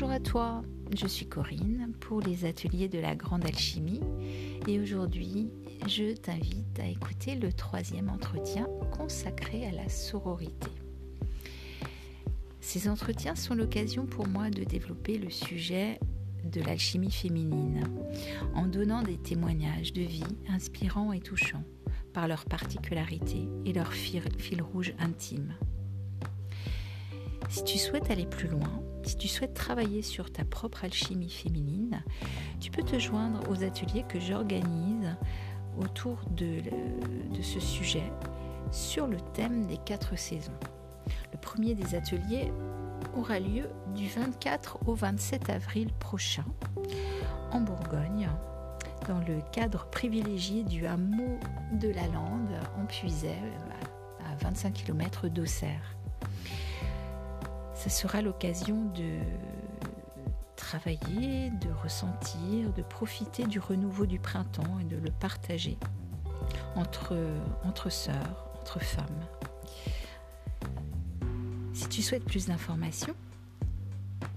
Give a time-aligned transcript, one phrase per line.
[0.00, 0.62] Bonjour à toi,
[0.96, 4.00] je suis Corinne pour les ateliers de la grande alchimie
[4.68, 5.50] et aujourd'hui
[5.88, 10.70] je t'invite à écouter le troisième entretien consacré à la sororité.
[12.60, 15.98] Ces entretiens sont l'occasion pour moi de développer le sujet
[16.44, 17.82] de l'alchimie féminine
[18.54, 21.64] en donnant des témoignages de vie inspirants et touchants
[22.14, 25.54] par leurs particularités et leur fil, fil rouge intime.
[27.48, 32.04] Si tu souhaites aller plus loin, si tu souhaites travailler sur ta propre alchimie féminine,
[32.60, 35.16] tu peux te joindre aux ateliers que j'organise
[35.78, 36.60] autour de,
[37.40, 38.12] ce sujet
[38.70, 40.52] sur le thème des quatre saisons.
[41.32, 42.52] Le premier des ateliers
[43.16, 46.44] aura lieu du 24 au 27 avril prochain
[47.50, 48.28] en Bourgogne,
[49.06, 51.38] dans le cadre privilégié du hameau
[51.72, 53.38] de la Lande en Puisay,
[54.30, 55.97] à 25 km d'Auxerre
[57.78, 59.18] ce sera l'occasion de
[60.56, 65.78] travailler, de ressentir, de profiter du renouveau du printemps et de le partager
[66.74, 67.16] entre,
[67.62, 69.26] entre sœurs, entre femmes.
[71.72, 73.14] Si tu souhaites plus d'informations,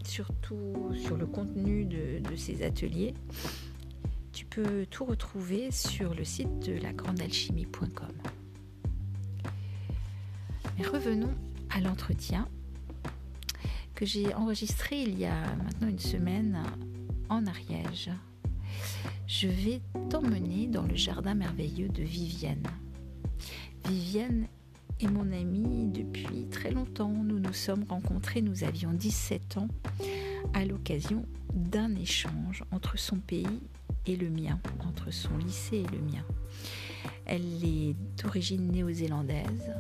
[0.06, 3.16] surtout sur le contenu de, de, ces ateliers,
[4.34, 8.14] tu peux tout retrouver sur le site de lagrandealchimie.com.
[10.78, 11.34] Mais revenons
[11.72, 12.48] à l'entretien
[14.02, 16.58] que j'ai enregistré il y a maintenant une semaine
[17.30, 18.10] en Ariège.
[19.28, 22.64] Je vais t'emmener dans le jardin merveilleux de Vivienne.
[23.88, 24.48] Vivienne
[25.00, 27.12] est mon amie depuis très longtemps.
[27.12, 29.68] Nous nous sommes rencontrés, nous avions 17 ans,
[30.56, 33.62] à l'occasion d'un échange entre son pays
[34.08, 36.26] et le mien, entre son lycée et le mien.
[37.28, 39.72] Elle est d'origine néo-zélandaise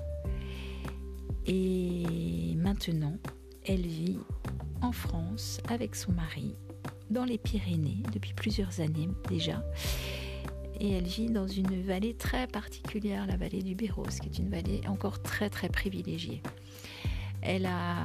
[1.47, 3.17] et maintenant
[3.66, 4.20] elle vit
[4.81, 6.56] en France avec son mari
[7.09, 9.64] dans les Pyrénées depuis plusieurs années déjà.
[10.80, 14.50] Et elle vit dans une vallée très particulière, la vallée du Béros, qui est une
[14.50, 16.42] vallée encore très très privilégiée.
[17.42, 17.98] Elle a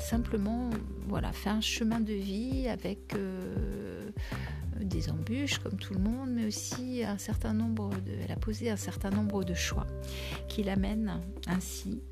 [0.00, 0.70] simplement
[1.06, 4.10] voilà, fait un chemin de vie avec euh,
[4.80, 8.70] des embûches comme tout le monde, mais aussi un certain nombre de, elle a posé
[8.70, 9.86] un certain nombre de choix
[10.48, 12.02] qui l'amènent ainsi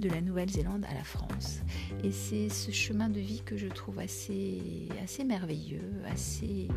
[0.00, 1.60] de la Nouvelle-Zélande à la France.
[2.04, 4.88] Et c'est ce chemin de vie que je trouve assez,
[5.24, 6.68] merveilleux, assez,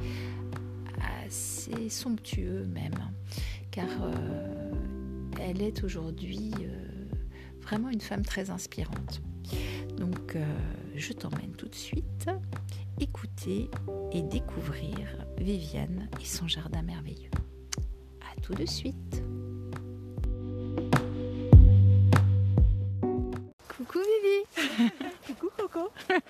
[1.25, 3.11] assez somptueux même,
[3.71, 4.71] car euh,
[5.41, 7.05] elle est aujourd'hui euh,
[7.61, 9.21] vraiment une femme très inspirante.
[9.97, 10.45] Donc euh,
[10.95, 12.29] je t'emmène tout de suite
[12.99, 13.69] écouter
[14.11, 14.97] et découvrir
[15.37, 17.31] Viviane et son jardin merveilleux.
[18.21, 19.23] À tout de suite.
[23.89, 24.91] Coucou Vivi
[25.27, 25.89] Coucou Coco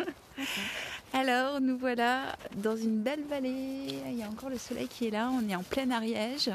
[1.13, 5.09] Alors nous voilà dans une belle vallée, il y a encore le soleil qui est
[5.09, 6.49] là, on est en plein Ariège,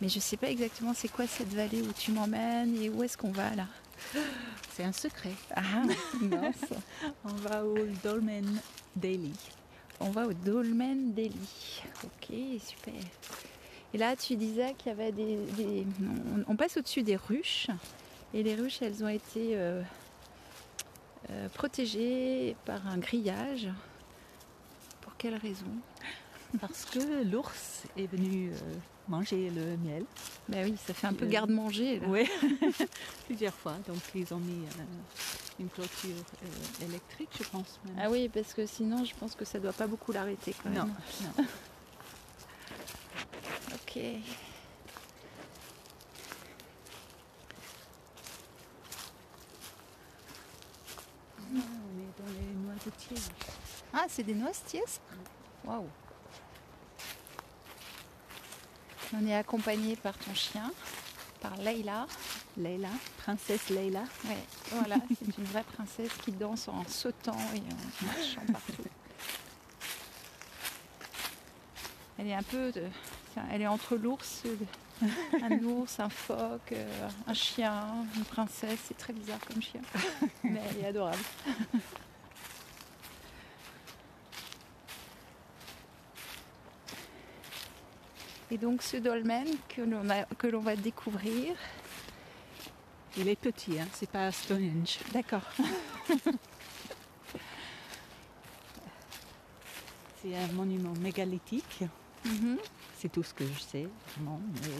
[0.00, 3.02] mais je ne sais pas exactement c'est quoi cette vallée où tu m'emmènes et où
[3.02, 3.66] est-ce qu'on va là
[4.76, 5.32] C'est un secret.
[5.56, 5.82] Ah
[6.20, 6.72] mince
[7.24, 8.60] On va au Dolmen
[8.94, 9.34] Daily.
[9.98, 11.82] On va au Dolmen Daily.
[12.04, 12.94] Ok, super.
[13.92, 15.36] Et là tu disais qu'il y avait des...
[15.56, 15.86] des...
[16.46, 17.66] On, passe au-dessus des ruches
[18.32, 19.56] et les ruches elles ont été...
[19.56, 19.82] Euh,
[21.30, 23.68] euh, protégée par un grillage.
[25.00, 25.66] Pour quelle raison?
[26.60, 28.74] Parce que l'ours est venu euh,
[29.08, 30.04] manger le miel.
[30.48, 32.00] Ben oui, ça fait un peu euh, garde-manger.
[32.06, 32.28] Oui,
[33.26, 33.74] plusieurs fois.
[33.86, 34.64] Donc ils ont mis
[35.60, 36.16] une clôture
[36.82, 37.78] électrique, je pense.
[37.98, 40.70] Ah oui, parce que sinon, je pense que ça ne doit pas beaucoup l'arrêter quand
[40.70, 40.78] même.
[40.78, 40.94] Non,
[41.36, 41.44] non.
[43.74, 44.00] ok.
[53.92, 54.82] Ah, c'est des noisetiers
[55.64, 55.88] Waouh
[59.14, 60.70] On est accompagné par ton chien,
[61.40, 62.06] par Leila.
[62.56, 64.02] Leila, princesse Leila.
[64.24, 64.34] Oui,
[64.72, 68.82] voilà, c'est une vraie princesse qui danse en sautant et en marchant partout.
[72.18, 72.82] Elle est un peu, de,
[73.52, 74.42] elle est entre l'ours,
[75.40, 77.86] un ours, un phoque, euh, un chien,
[78.16, 78.80] une princesse.
[78.88, 79.80] C'est très bizarre comme chien,
[80.42, 81.22] mais elle est adorable.
[88.50, 91.54] Et donc ce dolmen que l'on, va découvrir.
[93.16, 94.98] Il est petit, hein, c'est pas Stonehenge.
[95.12, 95.42] D'accord.
[100.22, 101.84] c'est un monument mégalithique.
[102.26, 102.58] Mm-hmm.
[102.98, 104.40] C'est tout ce que je sais, vraiment.
[104.62, 104.70] Mais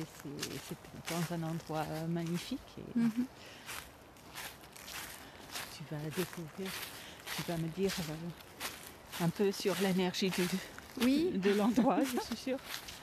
[0.68, 0.76] c'est,
[1.12, 2.60] dans un endroit magnifique.
[2.96, 3.26] Mm-hmm.
[5.76, 6.70] Tu vas découvrir,
[7.36, 10.32] tu vas me dire euh, un peu sur l'énergie
[11.02, 11.30] Oui.
[11.34, 12.58] de l'endroit, je suis sûre.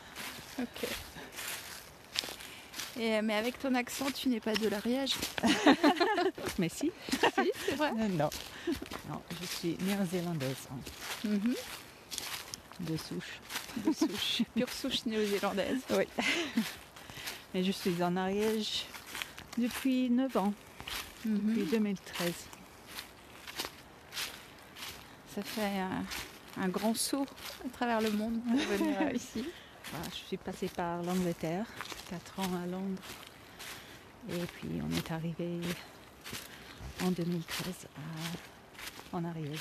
[0.59, 0.87] Ok.
[2.97, 5.15] Et, euh, mais avec ton accent, tu n'es pas de l'Ariège.
[6.57, 6.91] Mais si.
[7.11, 7.91] si, c'est vrai.
[7.99, 8.29] Euh, non.
[9.09, 11.55] Non, je suis néo-zélandaise hein, Mhm.
[12.79, 13.39] de souche.
[13.85, 15.81] De souche, pure souche néo-zélandaise.
[15.89, 16.05] Oui.
[17.53, 18.85] Mais je suis en Ariège
[19.57, 20.53] depuis 9 ans,
[21.25, 21.37] Mhm.
[21.53, 22.33] depuis 2013.
[25.35, 26.05] Ça fait un,
[26.63, 27.25] un grand saut
[27.65, 29.43] à travers le monde pour venir euh, ici.
[29.91, 31.65] Voilà, je suis passée par l'Angleterre,
[32.09, 33.01] 4 ans à Londres.
[34.29, 35.59] Et puis on est arrivé
[37.03, 37.87] en 2013
[39.13, 39.59] à- en Ariège.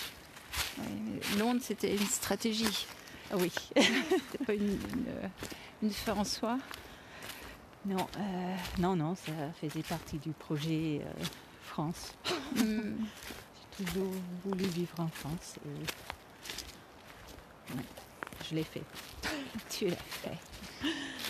[1.39, 2.87] Londres, c'était une stratégie.
[3.31, 3.53] Ah oui.
[3.77, 5.07] C'était pas une, une,
[5.83, 6.59] une fin en soi.
[7.87, 11.25] Non, euh, non, non, ça faisait partie du projet euh,
[11.63, 12.15] France.
[12.57, 12.61] Mm.
[13.79, 14.13] J'ai toujours
[14.45, 15.69] voulu vivre en France et
[17.75, 17.85] ouais,
[18.49, 18.83] je l'ai fait.
[19.71, 20.39] Tu l'as fait.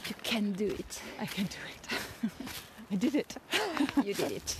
[0.06, 1.00] You can do it.
[1.20, 2.30] I can do it.
[2.90, 3.36] I did it.
[4.04, 4.56] You did it.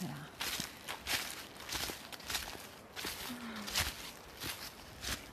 [0.00, 0.14] Voilà.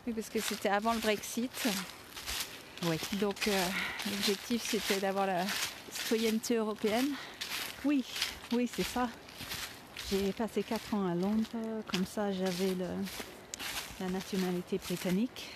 [0.07, 1.67] Oui, parce que c'était avant le Brexit.
[2.83, 2.97] Oui.
[3.13, 3.65] Donc euh,
[4.09, 5.43] l'objectif, c'était d'avoir la
[5.91, 7.09] citoyenneté européenne.
[7.85, 8.03] Oui,
[8.53, 9.09] oui, c'est ça.
[10.09, 11.49] J'ai passé 4 ans à Londres,
[11.91, 12.75] comme ça j'avais
[13.99, 15.49] la nationalité britannique.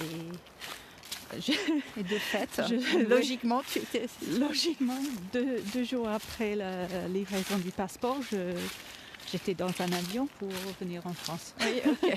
[0.00, 1.52] Et je-
[2.00, 4.06] Et de fait, Je- logiquement, tu étais.
[4.38, 4.98] logiquement,
[5.32, 8.54] deux, deux jours après la livraison du passeport, je-
[9.32, 11.54] j'étais dans un avion pour revenir en France.
[11.60, 12.14] Oui, ok.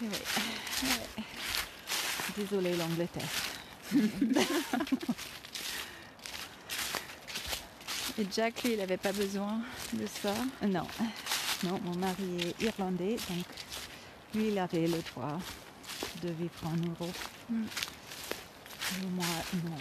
[2.36, 3.28] Désolée l'Angleterre.
[8.18, 9.60] Et Jack, lui, il n'avait pas besoin
[9.92, 10.32] de ça?
[10.66, 10.86] Non,
[11.64, 13.44] non, mon mari est irlandais, donc
[14.36, 15.38] lui, il avait le droit
[16.22, 17.16] de vivre en Europe.
[17.48, 17.64] Mm.
[19.02, 19.26] Et moi,
[19.64, 19.76] non.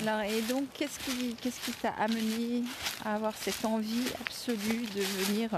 [0.00, 2.62] Alors, et donc, qu'est-ce qui t'a amené
[3.04, 5.50] à avoir cette envie absolue de venir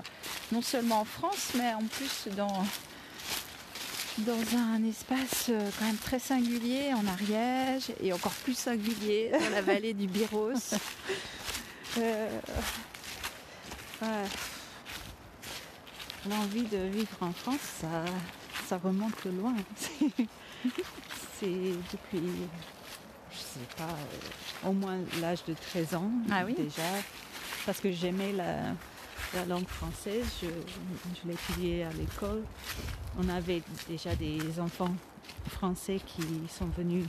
[0.50, 2.64] non seulement en France, mais en plus dans,
[4.18, 9.50] dans un espace euh, quand même très singulier en Ariège et encore plus singulier dans
[9.50, 10.74] la vallée du Biros.
[11.98, 12.28] Euh,
[14.02, 14.59] ouais.
[16.28, 18.04] L'envie de vivre en France, ça,
[18.66, 19.54] ça remonte loin.
[21.38, 22.20] C'est- depuis,
[23.32, 26.82] je sais pas, euh, au moins l'âge de 13 ans Ah oui déjà.
[27.64, 28.56] Parce que j'aimais la,
[29.34, 32.42] la langue française, je, je l'étudiais à l'école.
[33.18, 34.94] On avait déjà des enfants
[35.48, 36.22] français qui
[36.54, 37.06] sont venus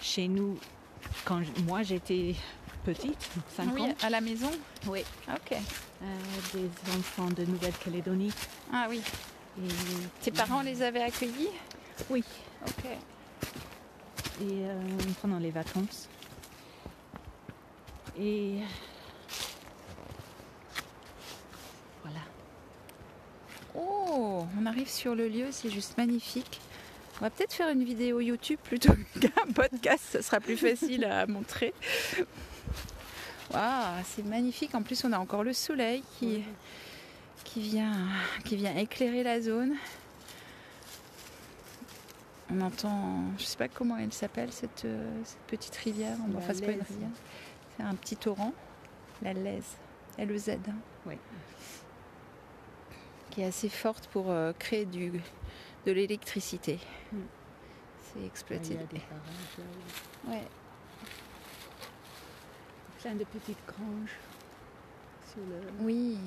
[0.00, 0.56] chez nous
[1.24, 2.36] quand moi j'étais
[2.84, 3.94] petite, 5 Oui, ans.
[4.02, 4.50] à la maison
[4.86, 5.04] Oui.
[5.28, 5.52] Ok.
[6.02, 6.06] Euh,
[6.54, 6.68] des
[6.98, 8.32] enfants de Nouvelle-Calédonie.
[8.72, 9.00] Ah oui.
[9.62, 9.68] Et
[10.22, 11.50] Tes parents les avaient accueillis?
[12.08, 12.24] Oui.
[12.66, 12.84] Ok.
[12.86, 14.80] Et euh,
[15.20, 16.08] pendant les vacances.
[18.18, 18.54] Et
[22.02, 22.20] voilà.
[23.74, 26.60] Oh, on arrive sur le lieu, c'est juste magnifique.
[27.18, 31.26] On va peut-être faire une vidéo YouTube plutôt qu'un podcast, ça sera plus facile à
[31.26, 31.74] montrer.
[33.52, 34.74] Waouh, c'est magnifique.
[34.74, 36.42] En plus, on a encore le soleil qui,
[37.44, 37.92] qui, vient,
[38.44, 39.74] qui vient éclairer la zone.
[42.52, 46.16] On entend, je sais pas comment elle s'appelle cette, euh, cette petite rivière.
[46.32, 47.08] La Enfin, c'est pas une rivière.
[47.76, 48.52] C'est un petit torrent,
[49.22, 49.76] la Lèze,
[50.18, 50.50] L-E-Z.
[50.68, 50.74] hein
[51.06, 51.14] Oui.
[53.30, 55.12] qui est assez forte pour euh, créer du,
[55.86, 56.80] de l'électricité.
[57.12, 57.18] Mm.
[58.02, 58.74] C'est Il exploité.
[58.74, 60.42] y a des barrages, là, Ouais.
[63.02, 64.16] Plein de petites granges
[65.30, 65.84] sur le.
[65.84, 66.18] Oui.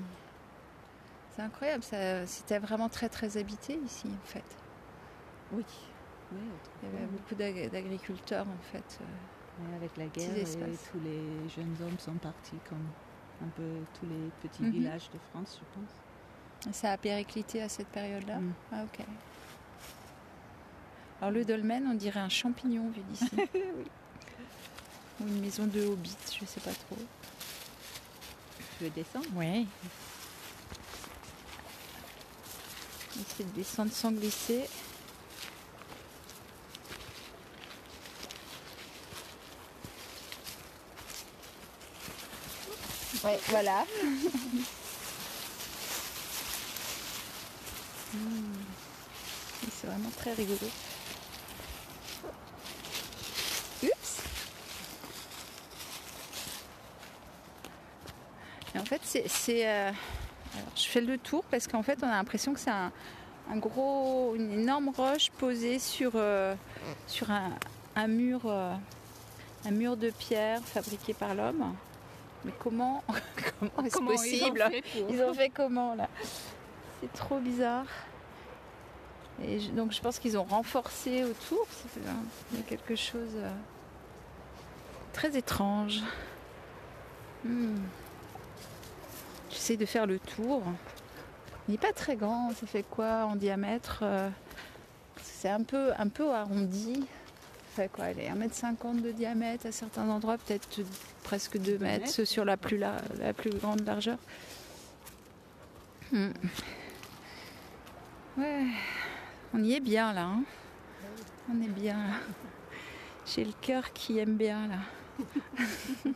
[1.36, 1.84] C'est incroyable.
[1.84, 4.44] Ça, c'était vraiment très très habité ici en fait.
[5.52, 5.66] Oui.
[6.32, 6.40] Oui,
[6.82, 9.00] Il y avait beaucoup d'ag- d'agriculteurs en fait.
[9.02, 9.06] euh.
[9.70, 12.88] Mais avec la guerre, et tous les jeunes hommes sont partis comme
[13.44, 13.64] un peu
[14.00, 14.72] tous les petits Mhm.
[14.72, 16.74] villages de France, je pense.
[16.76, 18.40] Ça a périclité à cette période-là.
[18.40, 18.54] Mm.
[18.72, 19.06] Ah ok.
[21.22, 23.30] Alors le dolmen, on dirait un champignon vu d'ici.
[25.20, 26.98] Ou une maison de hobbit, je sais pas trop.
[28.78, 29.28] Tu veux descendre?
[29.36, 29.68] Oui.
[33.20, 34.68] Essayer de descendre sans glisser.
[43.24, 43.86] Ouais, voilà.
[48.14, 48.54] Hmm.
[49.72, 50.70] C'est vraiment très rigolo.
[53.82, 54.20] Oups.
[58.76, 59.68] Et en fait, c'est.
[59.68, 59.92] Euh,
[60.76, 62.92] je fais le tour parce qu'en fait, on a l'impression que c'est un,
[63.58, 66.56] gros, une énorme roche posée sur, euh,
[67.08, 68.74] sur un, mur, euh,
[69.66, 71.76] un mur de pierre fabriqué par l'homme.
[72.46, 73.04] Mais comment,
[73.60, 74.64] comment est-ce possible
[75.10, 76.10] ils ont, fait comment là?
[77.02, 77.86] C'est trop bizarre.
[79.44, 81.66] Et donc je pense qu'ils ont renforcé autour.
[82.06, 83.48] A quelque chose de
[85.14, 86.02] très étrange.
[87.44, 87.78] Hmm.
[89.54, 90.64] J'essaie de faire le tour.
[91.68, 94.30] Il n'est pas très grand, ça fait quoi en diamètre euh,
[95.22, 97.06] C'est un peu, un peu arrondi.
[97.70, 100.82] Ça fait quoi Elle est 1m50 de diamètre à certains endroits, peut-être
[101.24, 102.98] presque 2 mètres sur la plus, la,
[103.38, 104.18] plus grande largeur.
[106.12, 106.32] Hmm.
[108.38, 108.66] Ouais,
[109.54, 110.26] on y est bien là.
[110.26, 110.44] Hein.
[111.52, 112.16] on est bien là.
[113.28, 115.26] J'ai le cœur qui aime bien là.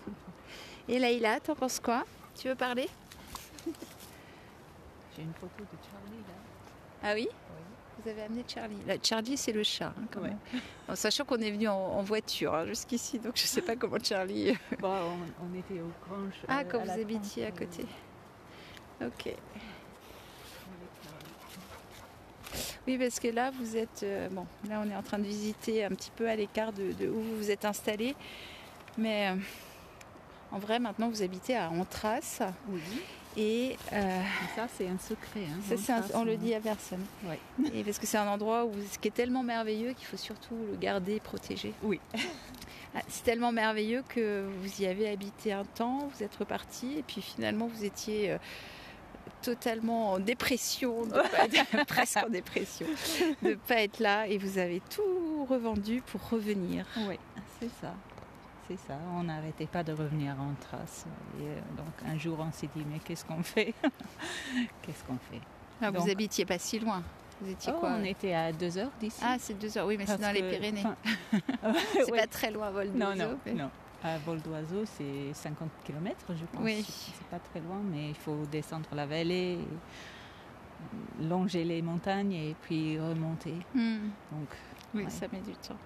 [0.90, 2.04] Et Laïla, t'en penses quoi?
[2.36, 2.90] Tu veux parler?
[5.18, 6.34] J'ai une photo de Charlie là.
[7.04, 7.28] Ah oui,
[8.04, 8.78] Vous avez amené Charlie.
[9.02, 10.38] Charlie, c'est le chat, hein, quand même.
[10.88, 13.98] En sachant qu'on est venu en, voiture hein, jusqu'ici, donc je ne sais pas comment
[14.02, 14.56] Charlie.
[14.80, 14.96] bon,
[15.42, 16.34] on, était au Grange.
[16.48, 17.86] Ah, quand vous habitiez à côté.
[19.02, 19.34] Ok.
[22.88, 24.04] Oui, parce que là, vous êtes.
[24.04, 27.08] Euh, bon, là, on est en train de visiter un petit peu à l'écart de,
[27.08, 28.16] où vous vous êtes installé.
[28.98, 29.30] Mais.
[29.30, 29.36] Euh,
[30.52, 32.42] en vrai, maintenant, vous habitez à Antras.
[32.70, 32.82] Oui.
[33.38, 34.22] Et euh,
[34.56, 35.42] ça, c'est un secret.
[35.48, 37.06] Hein, on le dit à personne.
[37.72, 40.56] Et parce que c'est un endroit où, ce qui est tellement merveilleux qu'il faut surtout
[40.72, 41.74] le garder, protéger.
[41.84, 42.00] Oui.
[42.96, 47.04] Ah, c'est tellement merveilleux que vous y avez habité un temps, vous êtes reparti, et
[47.04, 48.38] puis finalement, vous étiez euh,
[49.44, 51.06] totalement en dépression,
[51.88, 52.88] presque en dépression,
[53.44, 56.88] de ne pas être là, et vous avez tout revendu pour revenir.
[57.08, 57.20] Oui,
[57.60, 57.94] c'est ça
[58.68, 58.98] c'est ça.
[59.16, 61.06] On n'arrêtait pas de revenir en trace.
[61.40, 63.74] Et euh, donc un jour, on s'est dit, mais qu'est-ce qu'on fait
[64.82, 65.42] Qu'est-ce qu'on fait
[65.82, 67.04] ah, Vous habitiez pas si loin
[67.40, 69.22] vous étiez oh, quoi On était à 2 heures d'ici.
[69.24, 70.84] Ah, c'est 2 heures, oui, mais c'est dans les Pyrénées.
[71.94, 73.16] c'est pas très loin à vol d'oiseau.
[73.16, 73.70] Non, non, non.
[74.04, 76.64] À vol d'oiseau, c'est 50 km, je pense.
[76.64, 76.84] Oui.
[76.88, 79.60] C'est pas très loin, mais il faut descendre la vallée,
[81.22, 83.56] longer les montagnes et puis remonter.
[83.76, 84.10] Hmm.
[84.32, 84.50] Donc,
[84.96, 85.78] oui, ça met du temps.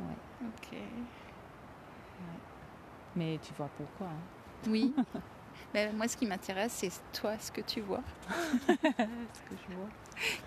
[0.00, 0.48] Ouais.
[0.48, 0.78] Ok.
[3.16, 4.68] Mais tu vois pourquoi hein.
[4.68, 4.94] Oui.
[5.74, 8.02] Mais moi, ce qui m'intéresse, c'est toi, ce que tu vois.
[8.28, 9.88] ce que je vois.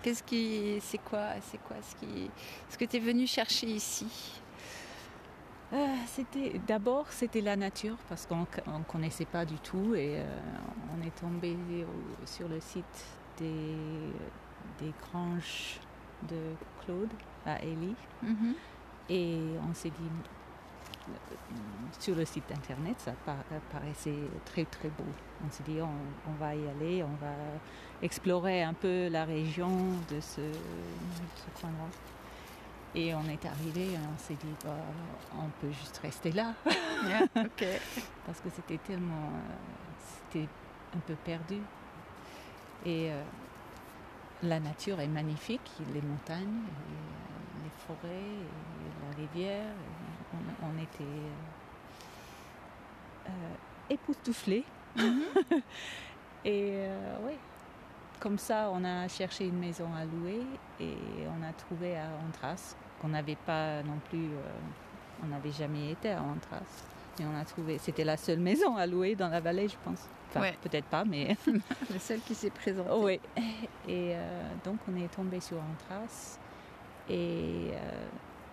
[0.02, 2.30] Qu'est-ce qui, c'est quoi, c'est quoi ce qui,
[2.68, 4.40] ce que tu es venu chercher ici?
[5.72, 10.24] Euh, C'était d'abord c'était la nature parce qu'on ne connaissait pas du tout et euh,
[10.98, 11.56] on est tombé
[12.24, 13.06] sur le site
[13.38, 13.76] des,
[14.80, 15.78] des granges
[16.28, 17.12] de Claude
[17.46, 18.54] à Élie mhm.
[19.08, 20.10] et on s'est dit
[21.98, 23.12] sur le site internet, ça
[23.72, 24.14] paraissait
[24.44, 25.04] très très beau.
[25.44, 27.32] On s'est dit on, va y aller, on va
[28.02, 29.70] explorer un peu la région
[30.10, 31.88] de ce, ce coin-là.
[32.94, 34.76] Et on est arrivé, on s'est dit bah,
[35.38, 36.54] on peut juste rester là.
[38.26, 39.30] Parce que c'était tellement.
[40.28, 40.48] c'était
[40.96, 41.58] un peu perdu.
[42.84, 43.22] Et euh,
[44.42, 46.62] la nature est magnifique, les montagnes,
[47.62, 48.38] les forêts,
[49.08, 49.74] la rivière
[50.34, 51.04] on, était
[53.26, 53.30] euh,
[53.88, 54.64] époustouflés.
[54.96, 55.22] Mhm.
[56.44, 57.32] et euh, oui,
[58.18, 60.42] comme ça, on a cherché une maison à louer
[60.80, 60.96] et
[61.26, 66.12] on a trouvé à Antras, qu'on n'avait pas non plus, euh, on n'avait jamais été
[66.12, 66.86] à Antras.
[67.18, 70.08] Et on a trouvé, c'était la seule maison à louer dans la vallée, je pense.
[70.28, 71.36] Enfin, peut-être pas, mais.
[71.90, 72.90] la seule qui s'est présentée.
[72.94, 73.20] Oui.
[73.88, 74.14] Et
[74.64, 76.38] donc, on est tombé sur Antras.
[77.08, 77.72] Et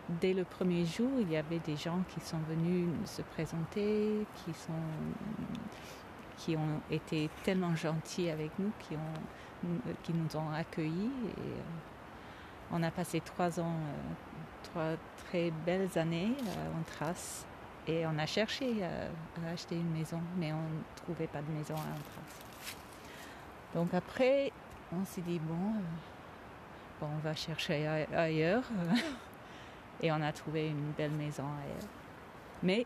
[0.09, 4.25] dès le premier jour, il y avait des gens qui sont venus se présenter,
[6.37, 11.11] qui, ont été tellement gentils avec nous, qui, nous ont accueillis.
[11.39, 11.61] Euh,
[12.71, 14.13] on a passé trois ans, euh,
[14.63, 14.95] trois
[15.27, 17.45] très belles années euh, en Trace.
[17.87, 21.75] Et on a cherché à, acheter une maison, mais on ne trouvait pas de maison
[21.75, 22.45] à Trace.
[23.73, 24.51] Donc après,
[24.93, 25.73] on s'est dit, bon,
[27.01, 28.63] on va chercher ailleurs.
[30.01, 31.89] Et on a trouvé une belle maison ailleurs.
[32.63, 32.85] Mais,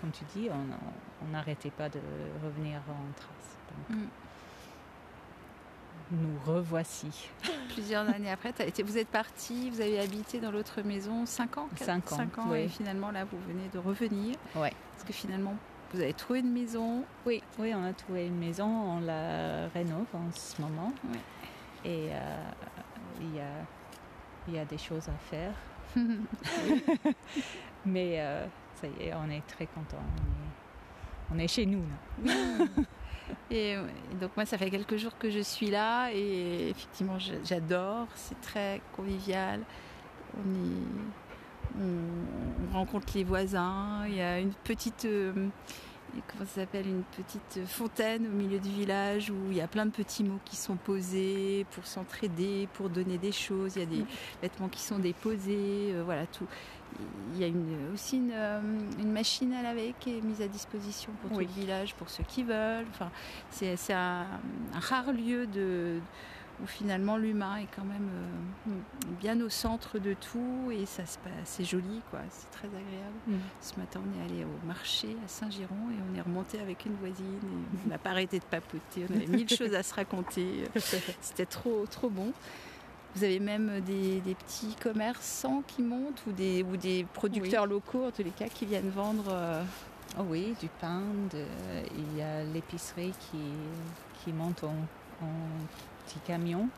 [0.00, 2.00] comme tu dis, on n'arrêtait pas de
[2.44, 3.58] revenir en trace.
[3.88, 4.04] Mm.
[6.12, 7.30] Nous revoici.
[7.72, 8.52] Plusieurs années après,
[8.84, 12.42] vous êtes parti, vous avez habité dans l'autre maison 5 ans 5 ans.
[12.42, 14.36] ans et finalement là, vous venez de revenir.
[14.54, 14.72] Ouais.
[14.92, 15.54] Parce que finalement,
[15.92, 17.04] vous avez trouvé une maison.
[17.24, 20.92] Oui, oui, on a trouvé une maison, on la rénove en ce moment.
[21.84, 22.50] Et euh,
[23.20, 25.54] il y, a, y a des choses à faire.
[27.86, 30.02] Mais euh, ça y est, on est très content.
[31.34, 31.84] On est, chez nous.
[33.50, 33.76] et,
[34.20, 38.06] donc moi, ça fait quelques jours que je suis là et effectivement, j'adore.
[38.14, 39.60] C'est très convivial.
[40.38, 44.04] On, on, rencontre les voisins.
[44.06, 45.06] Il y a une petite
[46.26, 49.86] comment ça s'appelle, une petite fontaine au milieu du village où il y a plein
[49.86, 53.76] de petits mots qui sont posés pour s'entraider, pour donner des choses.
[53.76, 54.06] Il y a des mm.
[54.42, 56.46] vêtements qui sont déposés, euh, voilà tout.
[57.34, 57.48] Il y a
[57.94, 58.60] aussi euh,
[59.00, 62.24] une, machine à laver qui est mise à disposition pour tout le village, pour ceux
[62.24, 62.86] qui veulent.
[62.90, 63.10] Enfin,
[63.50, 64.26] c'est un,
[64.74, 66.00] rare lieu de
[66.62, 68.08] où finalement l'humain est quand même
[68.68, 68.70] euh,
[69.20, 73.18] bien au centre de tout et ça se passe, c'est joli quoi, c'est très agréable.
[73.26, 73.34] Mm.
[73.60, 76.94] Ce matin on est allé au marché à Saint-Giron et on est remonté avec une
[76.94, 80.64] voisine et on n'a pas arrêté de papoter, on avait mille choses à se raconter,
[81.20, 82.32] c'était trop trop bon.
[83.14, 88.10] Vous avez même des, petits commerçants qui montent ou des, ou des producteurs locaux en
[88.10, 89.26] tous les cas qui viennent vendre.
[89.28, 89.62] Euh,
[90.18, 91.02] oh oui, du pain,
[91.34, 93.38] il y a l'épicerie qui,
[94.24, 94.74] qui monte en
[96.12, 96.68] petit camion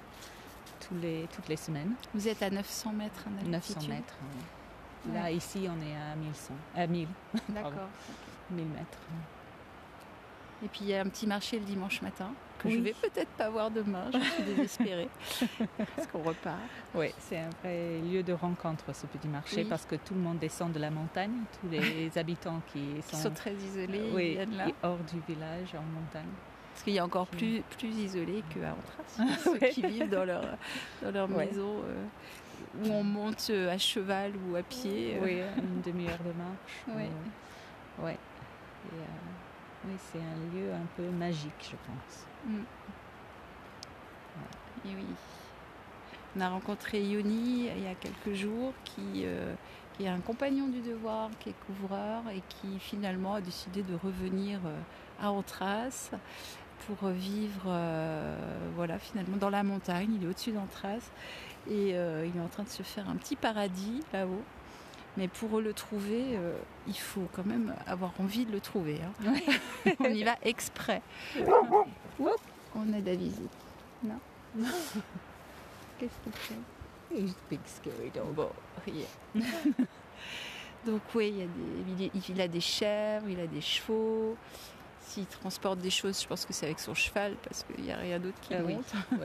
[0.87, 1.95] tous les, toutes les semaines.
[2.15, 4.19] Vous êtes à 900 mètres 900 mètres.
[5.13, 7.09] Là, ici, on est à 1100, à 1000.
[7.51, 7.73] D'accord.
[8.51, 8.99] 1000 mètres.
[10.65, 13.29] Et puis il y a un petit marché le dimanche matin que je vais peut-être
[13.31, 14.11] pas voir demain.
[14.15, 15.09] Je suis désespérée
[15.97, 16.57] parce qu'on repart.
[16.95, 20.39] Oui, c'est un vrai lieu de rencontre ce petit marché parce que tout le monde
[20.39, 24.69] descend de la montagne, tous les habitants qui sont, très isolés, oui, viennent là.
[24.83, 26.33] hors du village en montagne.
[26.75, 30.43] Parce qu'il y a encore plus, plus isolé qu'à Antras, ceux qui vivent dans leur,
[31.03, 32.05] dans leur maison euh,
[32.83, 35.15] où on monte euh, à cheval ou à pied.
[35.15, 35.21] Euh.
[35.23, 36.83] Oui, une demi-heure de marche.
[36.89, 37.05] Oui.
[38.05, 38.19] ouais.
[39.85, 42.27] oui, c'est un lieu un peu magique, je pense.
[42.45, 42.65] Mm.
[44.87, 45.07] Et oui.
[46.37, 49.25] On a rencontré Yoni il y a quelques jours qui,
[49.93, 53.95] qui est un compagnon du devoir, qui est couvreur et qui finalement a décidé de
[53.95, 54.59] revenir
[55.21, 56.11] à Antras
[56.87, 58.37] pour vivre euh,
[58.75, 60.15] voilà, finalement dans la montagne.
[60.15, 61.11] Il est au-dessus d'Antras
[61.69, 64.43] et euh, il est en train de se faire un petit paradis là-haut.
[65.17, 66.57] Mais pour le trouver, euh,
[66.89, 68.99] il faut quand même avoir envie de le trouver.
[69.03, 69.35] Hein.
[70.01, 71.03] On y va exprès.
[71.39, 73.51] On a de la visite.
[74.03, 74.19] Non
[75.99, 76.55] Qu'est-ce qu'il fait
[77.15, 78.49] He's big scary dog.
[80.85, 84.37] Donc oui, il, y a des, il a des chèvres, il a des chevaux.
[85.05, 87.97] S'il transporte des choses, je pense que c'est avec son cheval parce qu'il n'y a
[87.97, 88.93] rien d'autre qui ah monte.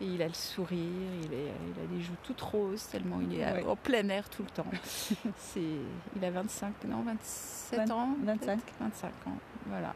[0.00, 3.38] Et il a le sourire, il, est, il, a des joues toutes roses tellement il
[3.38, 4.66] est en plein air tout le temps.
[5.36, 8.58] c'est, il a 25, non 27 ans 25.
[8.80, 9.94] 25 ans, voilà.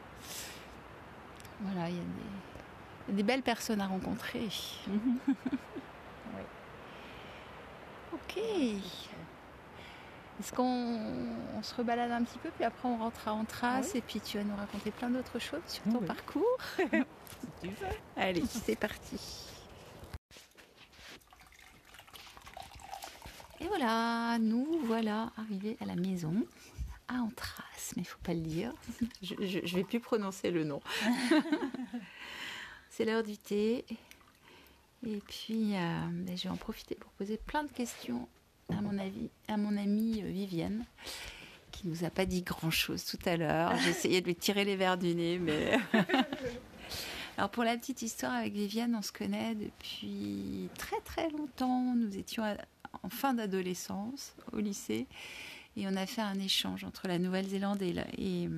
[1.61, 4.49] Voilà, il y, a des, belles personnes à rencontrer.
[4.87, 5.19] Mhm.
[8.12, 8.42] Ok.
[10.38, 11.01] Est-ce qu'on
[11.62, 14.44] se rebalade un petit peu, puis après on rentrera en trace, et puis tu vas
[14.44, 17.87] nous raconter plein d'autres choses sur ton parcours tu veux.
[18.16, 19.18] Allez, c'est parti.
[23.61, 26.46] Et voilà, nous voilà arrivés à la maison,
[27.09, 28.75] à Antras, mais il faut pas le dire.
[29.22, 30.83] Je ne vais plus prononcer le nom.
[32.90, 33.87] c'est l'heure du thé.
[35.07, 38.29] Et puis, euh, ben, je vais en profiter pour poser plein de questions
[38.70, 40.85] à mon avis, à mon amie euh, Vivienne,
[41.70, 43.76] qui nous a pas dit grand chose tout à l'heure.
[43.85, 45.79] J'ai essayé de lui tirer les verres du nez, mais.
[47.38, 51.94] Alors pour la petite histoire avec Vivienne, on se connaît depuis très très longtemps.
[51.94, 52.42] Nous étions
[53.02, 55.07] en fin d'adolescence au lycée
[55.76, 58.48] et on a fait un échange entre la Nouvelle-Zélande et la, et,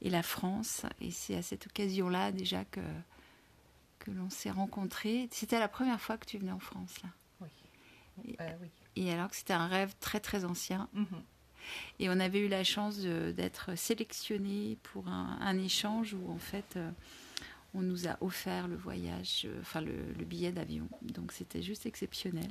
[0.00, 0.86] et la France.
[1.00, 2.80] Et c'est à cette occasion-là déjà que,
[3.98, 5.28] que l'on s'est rencontrés.
[5.32, 7.08] C'était la première fois que tu venais en France là?
[7.40, 8.36] Oui.
[8.40, 10.88] Euh, oui et alors que c'était un rêve très très ancien.
[10.92, 11.06] Mhm.
[11.98, 16.90] Et on avait eu la chance d'être sélectionné pour un, échange où en fait euh,
[17.74, 19.92] on nous a offert le voyage, euh, enfin le,
[20.24, 20.88] billet d'avion.
[21.02, 22.50] Donc c'était juste exceptionnel.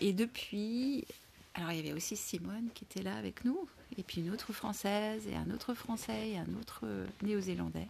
[0.00, 1.04] Et depuis,
[1.54, 4.52] alors il y avait aussi Simone qui était là avec nous, et puis une autre
[4.52, 7.88] française, et un autre français, et un autre euh, néo-zélandais.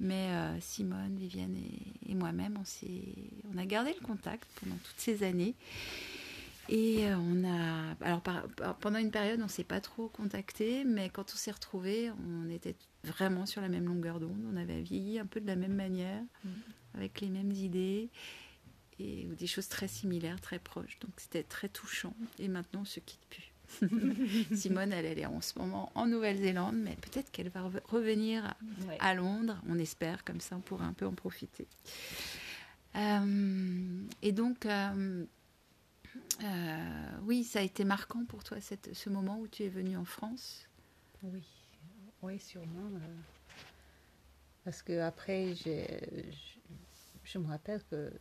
[0.00, 5.22] Mais Simone, Vivienne et, et moi-même, on, on a gardé le contact pendant toutes ces
[5.22, 5.54] années.
[6.68, 7.94] Et euh, on a.
[8.00, 8.22] Alors,
[8.80, 12.48] pendant une période, on ne s'est pas trop contacté, mais quand on s'est retrouvés, on
[12.50, 14.40] était vraiment sur la même longueur d'onde.
[14.52, 16.48] On avait vieilli un peu de la même manière, mm.
[16.94, 18.10] avec les mêmes idées,
[19.00, 20.98] et des choses très similaires, très proches.
[21.00, 22.14] Donc, c'était très touchant.
[22.38, 23.52] Et maintenant, on se quitte plus.
[24.54, 28.54] Simone, elle, est en ce moment en Nouvelle-Zélande, mais peut-être qu'elle va revenir
[29.00, 29.60] à, Londres.
[29.68, 31.66] On espère, comme ça, on pourra un peu en profiter.
[32.94, 34.66] Euh, et donc.
[34.66, 35.24] Euh,
[36.42, 39.96] euh, oui, ça a été marquant pour toi cette, ce moment où tu es venu
[39.96, 40.68] en France
[41.22, 41.44] Oui,
[42.22, 42.90] oui, sûrement.
[42.94, 43.16] Euh,
[44.64, 45.86] Parce que après, j'ai,
[46.30, 46.58] je,
[47.24, 48.12] je me rappelle que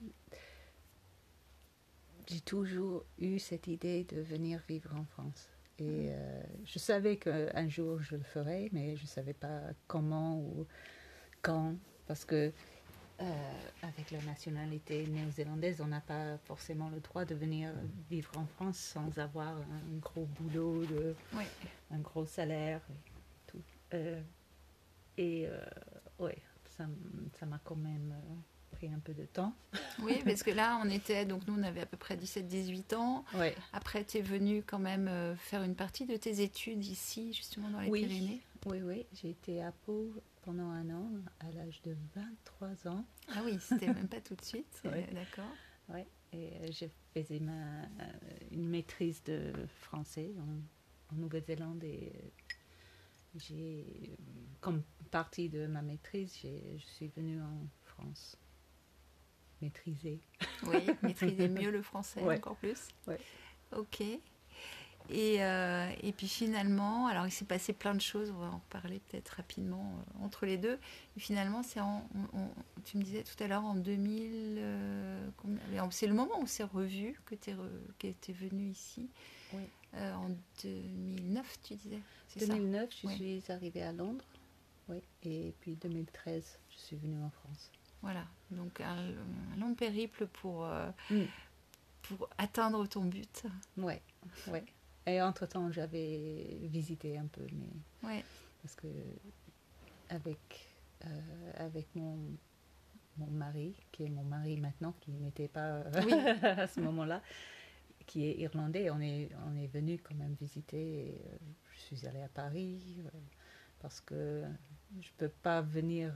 [2.28, 5.50] j'ai toujours eu cette idée de venir vivre en France.
[5.80, 10.38] Et euh, je savais qu'un jour je le ferais, mais je ne savais pas comment
[10.40, 10.68] ou
[11.42, 11.76] quand.
[12.06, 12.54] Parce que
[13.22, 17.72] euh, avec la nationalité néo-zélandaise, on n'a pas forcément le droit de venir
[18.10, 21.44] vivre en France sans avoir un gros boulot, de, Oui.
[21.92, 23.62] un gros salaire et tout.
[23.94, 24.22] Euh,
[25.18, 25.64] et euh,
[26.20, 26.38] ouais,
[26.78, 29.54] ça m'a quand même euh, pris un peu de temps.
[30.02, 33.24] Oui, parce que là, on était, donc nous, on avait à peu près 17-18 ans.
[33.36, 33.56] Ouais.
[33.74, 37.82] Après, tu es venu quand même faire une partie de tes études ici, justement dans
[37.82, 38.06] les Oui.
[38.06, 38.42] Pyrénées.
[38.66, 43.06] Oui, oui, j'ai été à Pau pendant un an, à l'âge de 23 ans.
[43.30, 45.08] Ah oui, c'était même pas tout de suite, Ouais.
[45.10, 45.56] euh, d'accord.
[45.90, 47.86] Ouais, et euh, j'ai fait ma, euh,
[48.52, 49.52] une maîtrise de
[49.82, 52.12] français en, en Nouvelle-Zélande et
[53.36, 54.16] j'ai,
[54.62, 58.38] comme partie de ma maîtrise, j'ai- je suis venue en France
[59.62, 60.22] maîtriser.
[60.64, 62.38] Oui, maîtriser mieux le français Ouais.
[62.38, 62.88] encore plus.
[63.08, 63.20] Ouais.
[63.76, 64.02] Ok.
[65.10, 68.58] Et, euh, et puis finalement, alors il s'est passé plein de choses, on va en
[68.60, 70.80] reparler peut-être rapidement euh, entre les deux.
[71.18, 75.30] Et finalement, c'est en, on- on- tu me disais tout à l'heure en 2000, euh,
[75.92, 79.10] c'est le moment où on s'est revu que tu es, venu ici.
[79.54, 79.64] Oui.
[79.94, 80.30] En
[80.64, 82.54] 2009, tu disais c'est ça?
[82.54, 83.16] 2009, je Ouais.
[83.16, 84.24] suis arrivée à Londres.
[84.88, 87.72] Oui, et puis 2013, je suis venue en France.
[88.02, 90.66] Voilà, donc un, un long périple pour,
[91.10, 91.24] Mm.
[92.04, 93.44] pour atteindre ton but.
[93.78, 94.02] Ouais,
[94.48, 94.64] ouais.
[95.08, 98.24] Et entre-temps, j'avais visité un peu, mais Ouais.
[98.62, 98.88] parce que
[100.10, 100.40] avec,
[101.06, 102.18] euh, avec mon,
[103.18, 106.14] mon mari, qui est mon mari maintenant, qui n'était pas Oui.
[106.44, 107.22] à ce moment-là,
[108.06, 111.08] qui est irlandais, on est, on est venu quand même visiter.
[111.10, 111.38] et, euh,
[111.74, 113.18] je suis allée à Paris euh,
[113.80, 114.44] parce que
[115.00, 116.14] je ne peux pas venir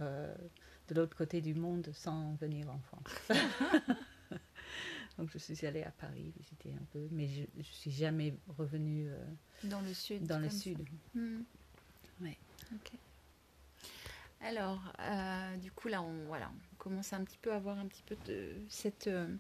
[0.87, 3.29] de l'autre côté du monde sans venir en France.
[5.17, 9.07] Donc je suis allée à Paris visiter un peu, mais je ne suis jamais revenue
[9.09, 9.17] euh,
[9.63, 10.25] Dans le sud.
[10.25, 10.79] dans le sud.
[11.13, 11.41] Hmm.
[12.21, 12.37] Ouais.
[12.73, 12.91] Ok.
[14.41, 17.87] Alors, euh, du coup, là, on, voilà, on commence un petit peu à voir un
[17.87, 19.33] petit peu de cette, euh,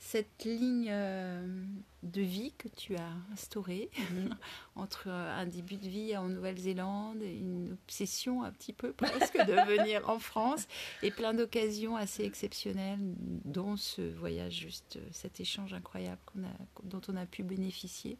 [0.00, 1.64] cette ligne euh,
[2.04, 4.30] de vie que tu as instaurée Mhm.
[4.76, 9.36] entre euh, un début de vie en Nouvelle-Zélande et une obsession un petit peu presque
[9.36, 10.68] de venir en France
[11.02, 13.00] et plein d'occasions assez exceptionnelles,
[13.44, 18.18] dont ce voyage, juste euh, cet échange incroyable a, dont on a pu bénéficier.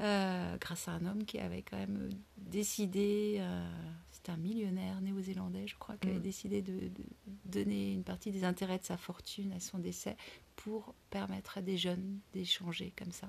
[0.00, 3.68] euh, grâce à un homme qui avait quand même décidé, euh,
[4.12, 6.22] c'était un millionnaire néo-zélandais, je crois, qui avait Mm.
[6.22, 7.04] décidé de, de
[7.44, 10.16] donner une partie des intérêts de sa fortune à son décès
[10.56, 13.28] pour permettre à des jeunes d'échanger comme ça.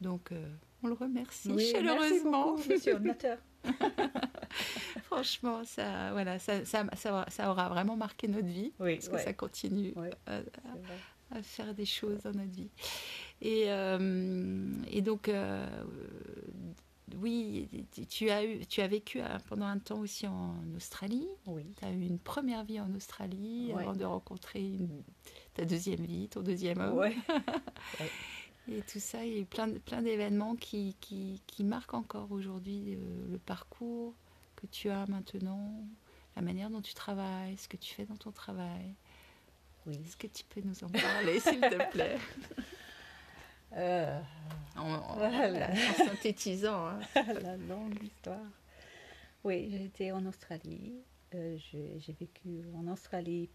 [0.00, 2.56] Donc, euh, on le remercie Oui, merci chaleureusement.
[2.56, 2.98] beaucoup, monsieur.
[5.04, 9.18] Franchement, ça, voilà, ça, ça, ça, ça aura vraiment marqué notre vie, Oui, parce que
[9.18, 10.10] ça continue ouais,
[11.30, 12.70] à faire des choses dans notre vie.
[13.40, 15.66] Et, euh, et donc, euh,
[17.18, 17.68] oui,
[18.08, 21.26] tu as, eu, tu as vécu euh, pendant un temps aussi en Australie.
[21.46, 21.62] Oui.
[21.78, 23.82] Tu as eu une première vie en Australie Ouais.
[23.82, 25.02] avant de rencontrer une-
[25.54, 26.98] ta deuxième vie, ton deuxième homme.
[28.00, 28.10] Ouais.
[28.68, 32.32] Et tout ça, il y a eu plein, plein d'événements qui, qui, qui marquent encore
[32.32, 34.12] aujourd'hui euh, le parcours
[34.56, 35.72] que tu as maintenant,
[36.34, 38.94] la manière dont tu travailles, ce que tu fais dans ton travail.
[39.86, 39.94] Oui.
[40.04, 42.18] Est-ce que tu peux nous en parler, s'il te plaît?
[43.76, 44.20] Euh,
[44.76, 45.70] en, en- Voilà.
[45.70, 46.86] en synthétisant.
[46.88, 47.00] hein.
[47.42, 48.40] la longue histoire.
[49.44, 50.94] Oui, j'étais en Australie.
[51.34, 53.48] Euh, j'ai vécu en Australie.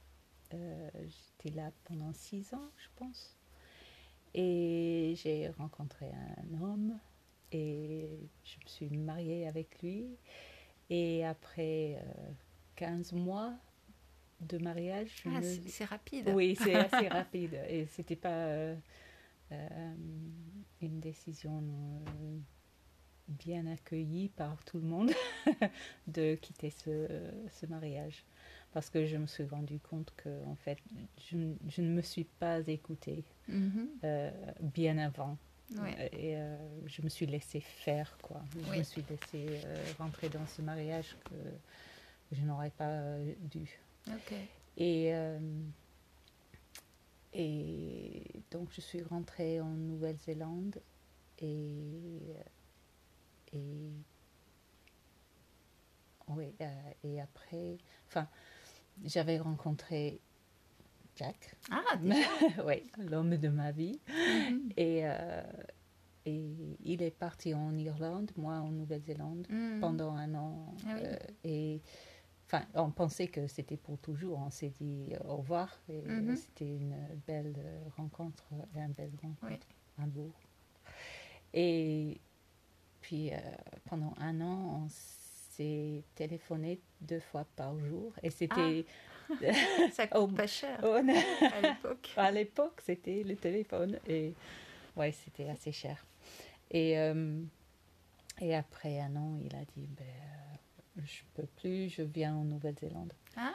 [0.54, 0.90] euh,
[1.44, 3.36] J'étais là pendant six ans, je pense.
[4.34, 6.98] Et j'ai rencontré un homme
[7.52, 8.08] et
[8.46, 10.06] je me suis mariée avec lui.
[10.90, 12.32] Et après euh,
[12.78, 13.54] 15 mois
[14.40, 16.30] de mariage, Ah, me- c'est c'est rapide.
[16.34, 17.60] oui, c'est assez rapide.
[17.68, 18.76] Et c'était pas euh,
[19.52, 19.94] euh,
[20.82, 22.38] une décision euh,
[23.28, 25.12] bien accueillie par tout le monde
[26.08, 27.08] de quitter ce,
[27.52, 28.24] ce mariage.
[28.74, 30.78] Parce que je me suis rendu compte que, en fait,
[31.30, 31.38] je,
[31.82, 33.88] ne me suis pas écoutée Mhm.
[34.04, 35.38] euh, bien avant.
[35.78, 36.10] Ouais.
[36.14, 38.42] Et euh, je me suis laissée faire, quoi.
[38.66, 38.78] Je Oui.
[38.80, 41.36] me suis laissée euh, rentrer dans ce mariage que
[42.36, 43.18] je n'aurais pas
[43.52, 43.80] dû.
[44.78, 45.14] Et,
[47.34, 50.82] et donc je suis rentrée en Nouvelle-Zélande
[51.40, 52.36] et,
[53.54, 53.92] et,
[56.30, 56.66] oui, euh,
[57.04, 58.28] et après, enfin,
[59.04, 60.20] j'avais rencontré
[61.16, 61.82] Jack, Ah,
[62.66, 64.72] oui, l'homme de ma vie, Mhm.
[64.78, 65.42] et, euh,
[66.26, 69.80] et il est parti en Irlande, moi en Nouvelle-Zélande Mhm.
[69.82, 70.74] pendant un an.
[70.86, 71.02] Ah oui.
[71.04, 71.82] euh, et
[72.54, 74.40] Enfin, on pensait que c'était pour toujours.
[74.40, 75.80] On s'est dit au revoir.
[75.88, 76.36] Et Mhm.
[76.36, 78.44] c'était une belle euh, rencontre,
[78.76, 80.04] un belle rencontre, Oui.
[80.04, 80.34] un beau.
[81.54, 82.20] Et
[83.00, 83.38] puis, euh,
[83.86, 88.12] pendant un an, on s'est téléphoné deux fois par jour.
[88.22, 88.86] Et c'était.
[89.94, 90.28] Ça Oh.
[90.28, 92.14] coûte pas cher on à l'époque.
[92.18, 93.98] à l'époque, c'était le téléphone.
[94.08, 94.34] Et
[94.98, 96.06] ouais, c'était assez cher.
[96.70, 97.42] Et, euh,
[98.42, 100.04] et après un an, il a dit ben,
[100.98, 103.14] Je peux plus, je viens en Nouvelle-Zélande.
[103.38, 103.52] Ah,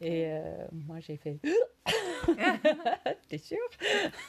[0.00, 1.38] Et euh, moi, j'ai fait
[3.28, 3.58] T'es sûr?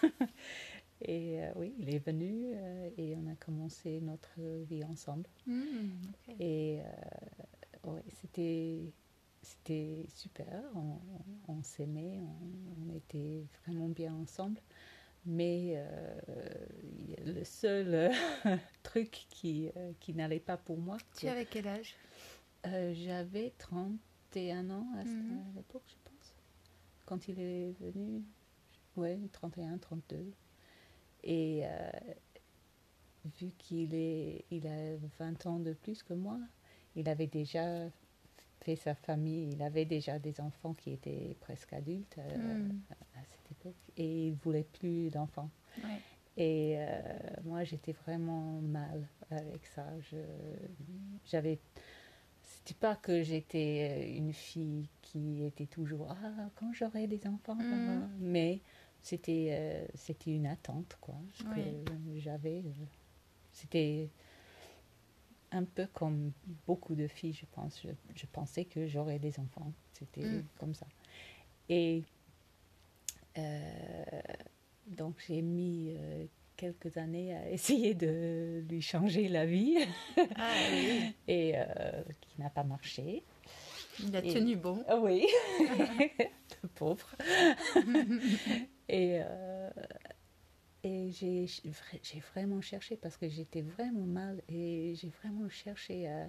[1.04, 5.28] Et euh, oui, il est venu euh, et on a commencé notre vie ensemble.
[5.48, 5.90] hmm.
[6.40, 6.80] Et
[7.84, 8.94] ouais, c'était,
[9.42, 10.62] c'était super.
[10.76, 11.00] On,
[11.52, 14.62] on s'aimait, on, on était vraiment bien ensemble.
[15.26, 16.20] Mais euh,
[17.26, 17.94] le seul
[18.46, 21.96] euh, truc qui, euh, qui n'allait pas pour moi, Tu avais quel âge?
[22.68, 25.40] Euh, j'avais 31 ans à, Mhm.
[25.50, 26.34] à l'époque, je pense.
[27.06, 28.24] Quand il est venu,
[28.98, 30.32] ouais, 31, 32.
[31.24, 31.92] Et euh,
[33.40, 36.40] vu qu'il est, il a 20 ans de plus que moi,
[36.96, 37.88] il avait déjà
[38.62, 42.80] fait sa famille, il avait déjà des enfants qui étaient presque adultes euh, Hmm,
[43.16, 45.50] à cette époque, et il voulait plus d'enfants.
[45.84, 46.02] ouais.
[46.38, 47.02] Et euh,
[47.44, 49.86] moi, j'étais vraiment mal avec ça.
[51.26, 51.60] J'avais,
[52.64, 58.08] c'était pas que j'étais une fille qui était toujours ah quand j'aurai des enfants, Mhm.
[58.20, 58.60] mais
[59.02, 61.16] c'était, euh, c'était une attente quoi
[61.56, 62.60] que j'avais.
[62.66, 62.86] euh,
[63.52, 64.10] C'était
[65.52, 66.32] un peu comme
[66.68, 67.82] beaucoup de filles, je pense.
[67.84, 69.74] Je, je pensais que j'aurais des enfants.
[69.94, 70.44] C'était Mm.
[70.60, 70.86] comme ça.
[71.68, 72.04] Et
[73.38, 74.22] euh,
[74.88, 76.26] donc j'ai mis euh,
[76.62, 79.78] quelques années à essayer de lui changer la vie
[80.36, 81.66] Ah oui, et euh,
[82.22, 83.24] qui n'a pas marché.
[84.00, 84.84] il a Et- tenu bon.
[84.88, 85.26] Ah oui,
[86.64, 87.10] le pauvre.
[88.88, 89.70] et euh,
[90.84, 91.48] et j'ai
[92.34, 96.28] vraiment cherché parce que j'étais vraiment mal et j'ai vraiment cherché à,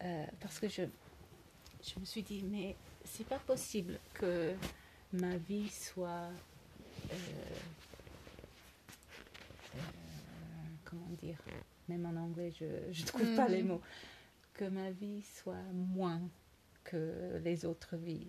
[0.00, 0.82] à- parce que je,
[1.82, 4.52] je me suis dit mais c'est pas possible que
[5.12, 6.28] ma vie soit
[7.10, 7.14] euh,
[10.92, 11.38] comment dire
[11.88, 13.80] même en anglais je je trouve pas les mots
[14.54, 16.20] que ma vie soit moins
[16.84, 18.28] que les autres vies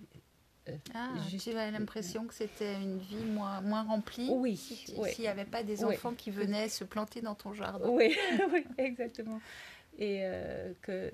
[0.69, 4.93] Euh, Ah, juste- tu as l'impression que c'était une vie moins, moins remplie Oui, si-
[4.97, 5.09] oui.
[5.11, 5.93] s'il n'y avait pas des Oui.
[5.95, 7.89] enfants qui venaient se planter dans ton jardin.
[7.89, 8.15] Oui,
[8.53, 9.41] oui, exactement.
[9.97, 11.11] Et euh, que,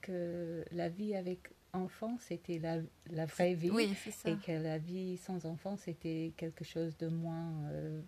[0.00, 2.78] que la vie avec enfants, c'était la,
[3.10, 3.70] la vraie vie.
[3.70, 4.30] Oui, c'est ça.
[4.30, 7.52] Et que la vie sans enfants, c'était quelque chose de moins.
[7.72, 8.00] euh,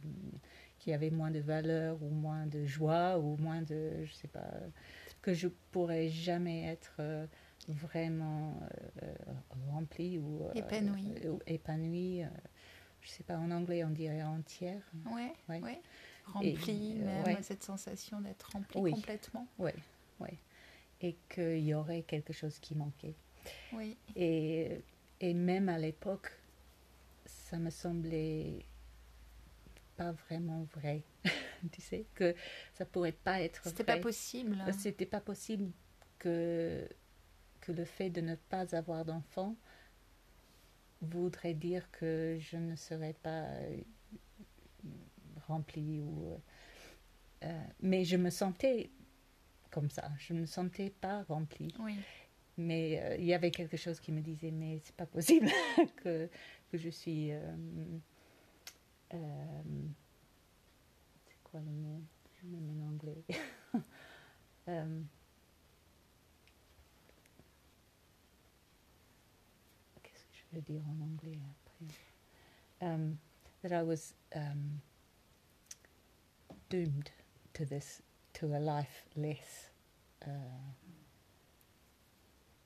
[0.84, 4.04] qui avait moins de valeur, ou moins de joie, ou moins de.
[4.04, 4.46] Je sais pas.
[5.22, 6.96] que je pourrais jamais être.
[7.00, 7.26] euh,
[7.66, 8.60] vraiment
[9.02, 9.14] euh, euh,
[9.70, 11.14] remplie ou euh, Épanouie.
[11.24, 12.20] euh, ou épanouie,
[13.00, 15.60] je sais pas en anglais on dirait entière Ouais, Ouais.
[15.62, 15.80] ouais.
[16.26, 17.42] Rempli, euh, même ouais.
[17.42, 18.90] cette sensation d'être rempli Oui.
[18.92, 19.46] complètement.
[19.58, 19.70] Oui,
[20.20, 20.28] oui.
[21.00, 23.14] Et qu'il y aurait quelque chose qui manquait.
[23.72, 23.96] Oui.
[24.14, 24.82] Et,
[25.22, 26.30] et même à l'époque,
[27.24, 28.58] ça me semblait
[29.96, 31.02] pas vraiment vrai.
[31.72, 32.34] tu sais, que
[32.74, 34.62] ça pourrait pas être C'était pas possible.
[34.66, 35.70] Euh, C'était pas possible
[36.18, 36.88] que,
[37.60, 39.56] que le fait de ne pas avoir d'enfant
[41.00, 43.76] voudrait dire que je ne serais pas euh,
[45.46, 46.36] remplie ou euh,
[47.44, 48.90] euh, mais je me sentais
[49.70, 51.96] comme ça je ne me sentais pas remplie Oui.
[52.56, 55.48] mais euh, il y avait quelque chose qui me disait mais c'est pas possible
[55.96, 56.28] que,
[56.70, 57.54] que je suis euh,
[59.12, 59.62] euh,
[61.26, 62.00] c'est quoi le mot
[62.40, 63.24] je mets en anglais
[64.66, 65.02] Euh,
[70.02, 73.18] qu'est-ce que je veux dire en anglais après um,
[73.62, 74.80] that I was um,
[76.70, 77.10] doomed
[77.52, 78.00] to this
[78.34, 79.70] to a life less
[80.26, 80.30] uh,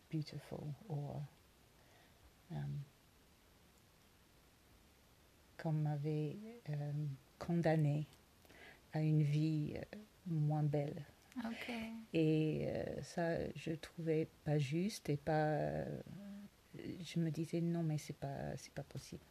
[0.08, 1.20] beautiful or
[2.52, 2.84] um,
[5.60, 6.36] qu'on m'avait
[6.70, 6.92] euh,
[7.38, 8.06] condamné
[8.92, 11.04] à une vie euh, moins belle.
[12.14, 15.32] Et euh, ça, je trouvais pas juste et pas.
[15.32, 16.00] euh,
[17.00, 19.22] je me disais non, mais c'est pas, c'est pas possible.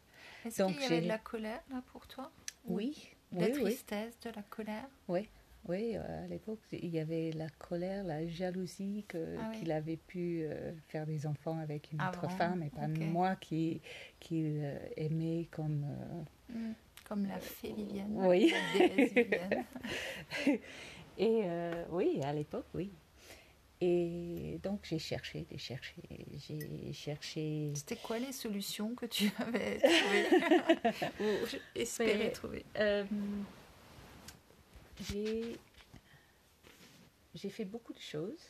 [0.46, 2.32] Est-ce Donc, qu'il y avait j'ai- de la colère là pour toi?
[2.66, 3.64] Ou Oui, De la oui, oui.
[3.64, 4.88] tristesse, de la colère?
[5.08, 5.30] Oui,
[5.70, 9.60] euh, à l'époque, il y avait la colère, la jalousie que- Ah oui.
[9.60, 13.36] qu'il avait pu euh, faire des enfants avec une autre Avant, femme et pas moi
[13.36, 13.82] qui,
[14.20, 15.84] qui euh, aimait comme.
[15.86, 16.74] euh, Hmm.
[17.04, 18.12] Comme la fée Vivienne.
[18.16, 18.52] Oui.
[18.54, 19.66] La déesse Vivienne.
[21.18, 21.42] Et
[21.92, 22.92] oui, à l'époque, oui.
[23.80, 25.94] Et donc j'ai cherché, j'ai cherché,
[26.48, 27.72] j'ai cherché.
[27.76, 32.66] C'était quoi les solutions que tu avais trouvées ou espéré trouver?
[35.00, 35.58] J'ai
[37.50, 38.44] fait beaucoup de choses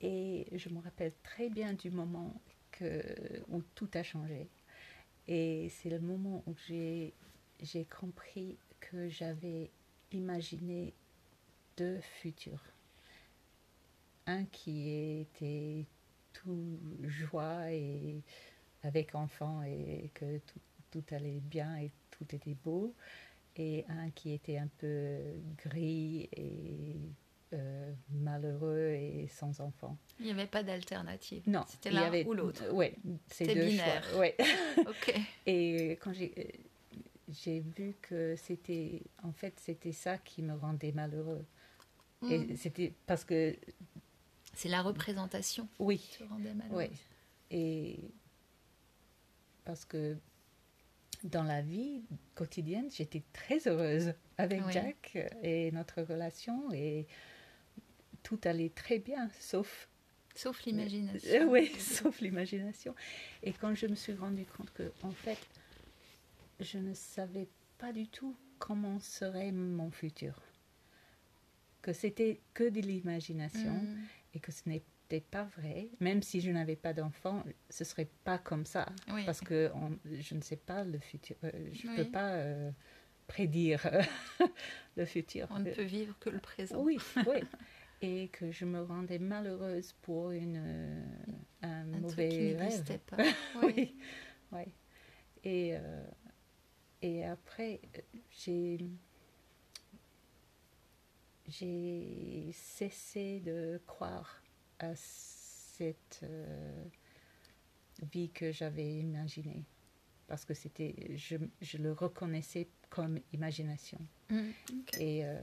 [0.00, 2.34] et je me rappelle très bien du moment
[2.72, 3.02] que,
[3.48, 4.48] où tout a changé.
[5.28, 7.12] Et c'est le moment où j'ai
[7.98, 9.70] compris que j'avais
[10.12, 10.94] imaginé
[11.76, 12.62] deux futurs.
[14.26, 15.84] Un qui était
[16.32, 18.22] tout joie et
[18.82, 20.40] avec enfants et que
[20.90, 22.94] tout allait bien et tout était beau
[23.58, 25.18] et un qui était un peu
[25.64, 26.96] gris et
[27.52, 29.96] euh, malheureux et sans enfants.
[30.18, 31.42] Il n'y avait pas d'alternative.
[31.46, 32.70] Non, C'était l'un avait- ou l'autre.
[32.72, 32.96] Ouais,
[33.28, 34.04] c'est deux binaire.
[34.10, 34.18] choix.
[34.20, 34.36] Ouais.
[34.78, 35.14] Ok.
[35.46, 36.60] Et quand j'ai
[37.28, 41.44] j'ai vu que c'était en fait c'était ça qui me rendait malheureux.
[42.22, 42.30] Mm.
[42.32, 43.56] Et c'était parce que
[44.54, 46.76] C'est la représentation oui, qui te rendait malheureuse.
[46.78, 46.90] Ouais.
[47.50, 47.98] Et
[49.64, 50.16] parce que
[51.26, 52.02] dans la vie
[52.34, 54.72] quotidienne, j'étais très heureuse avec Oui.
[54.72, 57.06] Jack et notre relation et
[58.22, 59.88] tout allait très bien, sauf
[60.34, 61.30] Sauf l'imagination.
[61.30, 62.94] Euh, oui, sauf l'imagination.
[63.42, 65.38] Et quand je me suis rendu compte que en fait,
[66.60, 70.34] je ne savais pas du tout comment serait mon futur,
[71.82, 73.98] que c'était que de l'imagination Mm.
[74.34, 74.68] et que ce
[75.20, 79.24] pas vrai, même si je n'avais pas d'enfant, ce serait pas comme ça, Oui.
[79.24, 81.96] parce que on- je ne sais pas le futur, euh, je ne Oui.
[82.04, 82.70] peux pas euh,
[83.26, 83.80] prédire
[84.96, 85.46] le futur.
[85.50, 86.82] On ne peut vivre que le présent.
[86.82, 87.40] oui, oui.
[88.02, 91.04] Et que je me rendais malheureuse pour une, euh,
[91.62, 92.98] un, Un truc qui mauvais rêve.
[93.06, 93.16] pas.
[93.62, 93.96] Oui.
[94.52, 94.62] Oui.
[95.44, 96.04] Et, euh,
[97.02, 97.80] et après,
[98.30, 98.78] j'ai
[101.48, 104.42] j'ai cessé de croire
[104.78, 106.84] à cette euh,
[108.12, 109.64] vie que j'avais imaginée.
[110.26, 113.98] Parce que c'était, je, je le reconnaissais comme imagination.
[114.30, 114.48] Mm.
[114.98, 115.40] Et, euh,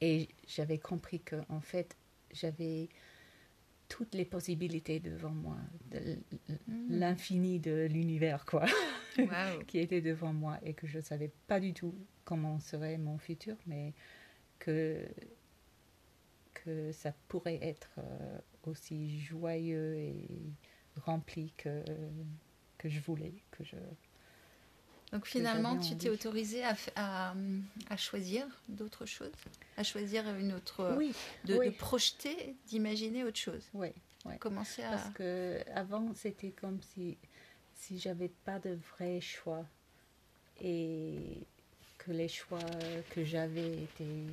[0.00, 1.96] et j'avais compris que en fait,
[2.32, 2.88] j'avais
[3.88, 5.56] toutes les possibilités devant moi,
[5.90, 6.18] de
[6.68, 6.98] Mm.
[6.98, 8.66] l'infini de l'univers, quoi,
[9.66, 13.18] qui était devant moi et que je ne savais pas du tout comment serait mon
[13.18, 13.92] futur, mais
[14.58, 15.04] que,
[16.66, 20.28] que ça pourrait être euh, aussi joyeux et
[21.00, 21.84] rempli que,
[22.78, 23.76] que je voulais, que je...
[25.12, 27.34] Donc finalement, tu t'es autorisée à, à,
[27.88, 29.30] à choisir d'autres choses,
[29.76, 31.66] à choisir une autre, oui, de, oui.
[31.66, 33.62] de projeter, d'imaginer autre chose?
[33.74, 33.92] oui.
[34.24, 34.38] Ouais.
[34.38, 34.90] Commencer à.
[34.90, 37.16] Parce que avant c'était comme si
[37.74, 39.64] si j'avais pas de vrai choix
[40.60, 41.46] et
[41.98, 42.58] que les choix
[43.10, 44.24] que j'avais étaient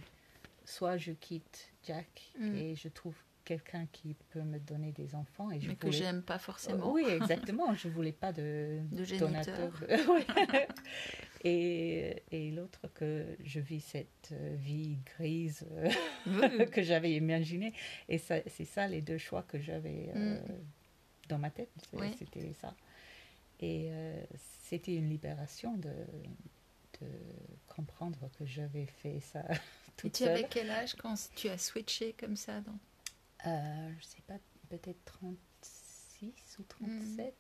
[0.65, 2.55] soit je quitte Jack Mm.
[2.55, 3.15] et je trouve
[3.45, 6.91] quelqu'un qui peut me donner des enfants et je mais que voulais- j'aime pas forcément.
[6.93, 7.73] Oui, exactement.
[7.73, 9.27] Je voulais pas de, De géniteur.
[9.81, 9.83] donateur.
[11.43, 15.65] et et l'autre que je vis cette euh, vie grise
[16.27, 17.73] euh, que j'avais imaginé.
[18.09, 20.45] Et ça, c'est ça les deux choix que j'avais euh, Mm.
[21.29, 21.69] dans ma tête.
[21.93, 22.13] Oui.
[22.17, 22.73] C'était ça.
[23.59, 24.23] Et euh,
[24.63, 25.89] c'était une libération de,
[27.01, 27.07] de
[27.67, 29.43] comprendre que j'avais fait ça
[30.03, 30.29] Et tu seule.
[30.29, 32.77] avais quel âge quand tu as switché comme ça dans...
[33.45, 34.37] Euh, je sais pas,
[34.69, 37.33] peut-être 36 ou 37.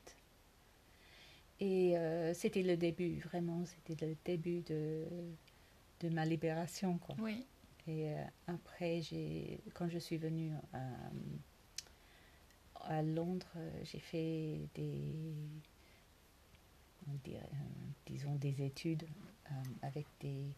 [1.59, 5.05] Et euh, c'était le début, vraiment, c'était le début de,
[6.01, 6.97] de ma libération.
[6.97, 7.15] Quoi.
[7.19, 7.45] Oui.
[7.87, 9.01] Et euh, après,
[9.73, 10.79] quand je suis venue à,
[12.85, 15.15] à Londres, euh, j'ai fait des,
[17.07, 19.03] on dirait, euh, disons, des études
[19.51, 20.55] euh, avec des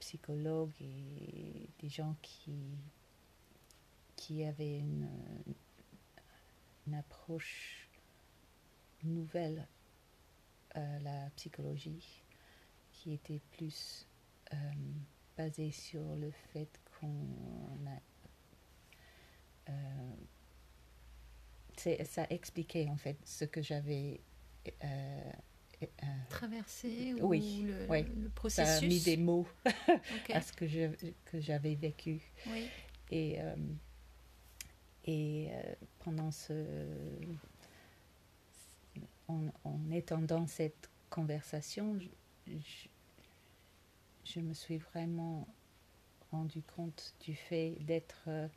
[0.00, 2.58] psychologues et des gens qui,
[4.16, 5.08] qui avaient une,
[6.92, 7.88] approche
[9.04, 9.68] nouvelle
[10.74, 12.24] à la psychologie,
[12.90, 14.08] qui était plus
[14.52, 14.56] euh,
[15.36, 18.00] basée sur le fait qu'on a...
[19.70, 20.16] euh,
[22.04, 24.20] ça expliquait en fait ce que j'avais...
[24.82, 25.32] euh,
[26.28, 28.02] Traversé Oui, ou le, oui.
[28.02, 29.46] le ça processus a mis des mots
[30.32, 32.20] à ce que je- que j'avais vécu.
[32.48, 32.68] Oui.
[33.10, 33.56] Et, euh,
[35.06, 36.52] et euh, pendant ce.
[39.28, 42.88] En, en étant dans cette conversation, je, je-
[44.24, 45.46] je me suis vraiment
[46.30, 48.48] rendu compte du fait d'être euh,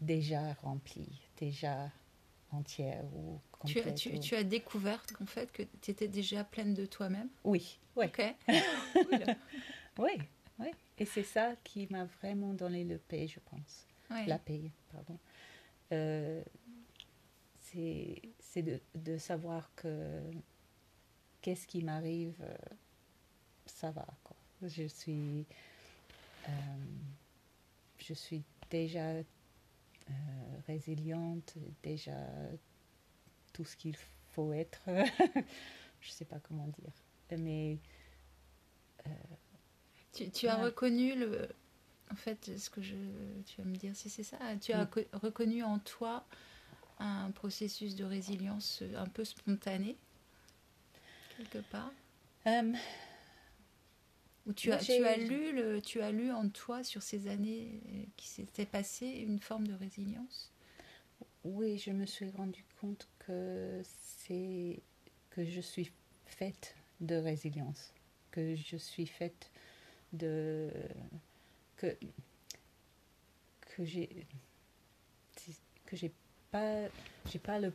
[0.00, 1.90] déjà remplie, déjà
[2.54, 3.96] entière ou Tu as, complète.
[3.96, 7.28] tu, ou- tu as découvert qu'en fait que tu étais déjà pleine de toi-même?
[7.44, 8.06] Oui, oui.
[8.06, 8.22] Ok.
[8.94, 9.24] Cool.
[9.98, 10.10] Oui,
[10.58, 10.68] oui.
[10.98, 13.86] Et c'est ça qui m'a vraiment donné le paix, je pense.
[14.26, 15.18] La paix, pardon.
[15.92, 16.42] Euh,
[17.60, 20.20] c'est c'est de, de savoir que
[21.40, 22.56] qu'est-ce qui m'arrive, euh,
[23.66, 24.06] ça va.
[24.22, 24.36] Quoi.
[24.62, 25.44] Je suis,
[26.48, 26.50] euh,
[27.98, 29.12] je suis déjà
[30.10, 30.14] euh,
[30.66, 32.16] résiliente, déjà
[33.52, 33.96] tout ce qu'il
[34.32, 34.80] faut être.
[36.00, 36.92] je sais pas comment dire,
[37.38, 37.78] mais
[40.12, 41.48] Tu, tu as reconnu le.
[42.10, 42.94] En fait, ce que je.
[43.46, 44.38] Tu vas me dire si c'est ça.
[44.60, 45.06] Tu as Oui.
[45.12, 46.26] reconnu en toi
[46.98, 49.98] un processus de résilience un peu spontané,
[51.36, 51.92] quelque part?
[52.46, 52.72] Euh,
[54.46, 57.80] Ou tu as, tu as lu le, tu as lu en toi sur ces années
[57.88, 60.52] euh, qui s'étaient passées une forme de résilience?
[61.44, 64.82] Oui, je me suis rendu compte que c'est
[65.30, 65.90] que je suis
[66.26, 67.92] faite de résilience,
[68.30, 69.50] que je suis faite
[70.12, 70.70] de
[71.76, 71.96] que
[73.60, 74.26] que j'ai
[75.86, 76.12] que j'ai
[76.50, 76.88] pas
[77.30, 77.72] j'ai pas le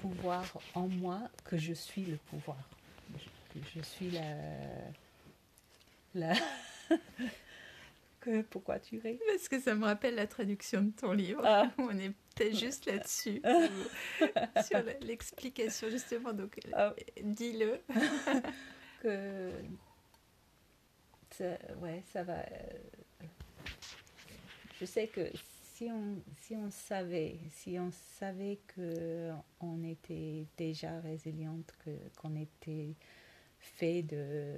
[0.00, 0.44] pouvoir
[0.74, 2.68] en moi que je suis le pouvoir
[3.52, 4.36] que je suis la
[6.14, 6.34] la
[8.20, 9.18] que pourquoi tu ris?
[9.26, 11.42] Parce que ça me rappelle la traduction de ton livre.
[11.44, 11.70] Ah.
[11.78, 13.42] On est peut-être juste là-dessus,
[14.66, 16.32] sur la- l'explication justement.
[16.32, 16.94] Donc, Ah.
[17.22, 17.80] dis-le.
[19.02, 19.50] que
[21.30, 22.38] ça, ouais, ça va.
[22.38, 23.26] euh,
[24.80, 25.30] Je sais que
[25.74, 32.36] si on, si on savait, si on savait que on était déjà résiliente, que qu'on
[32.36, 32.94] était
[33.58, 34.54] fait de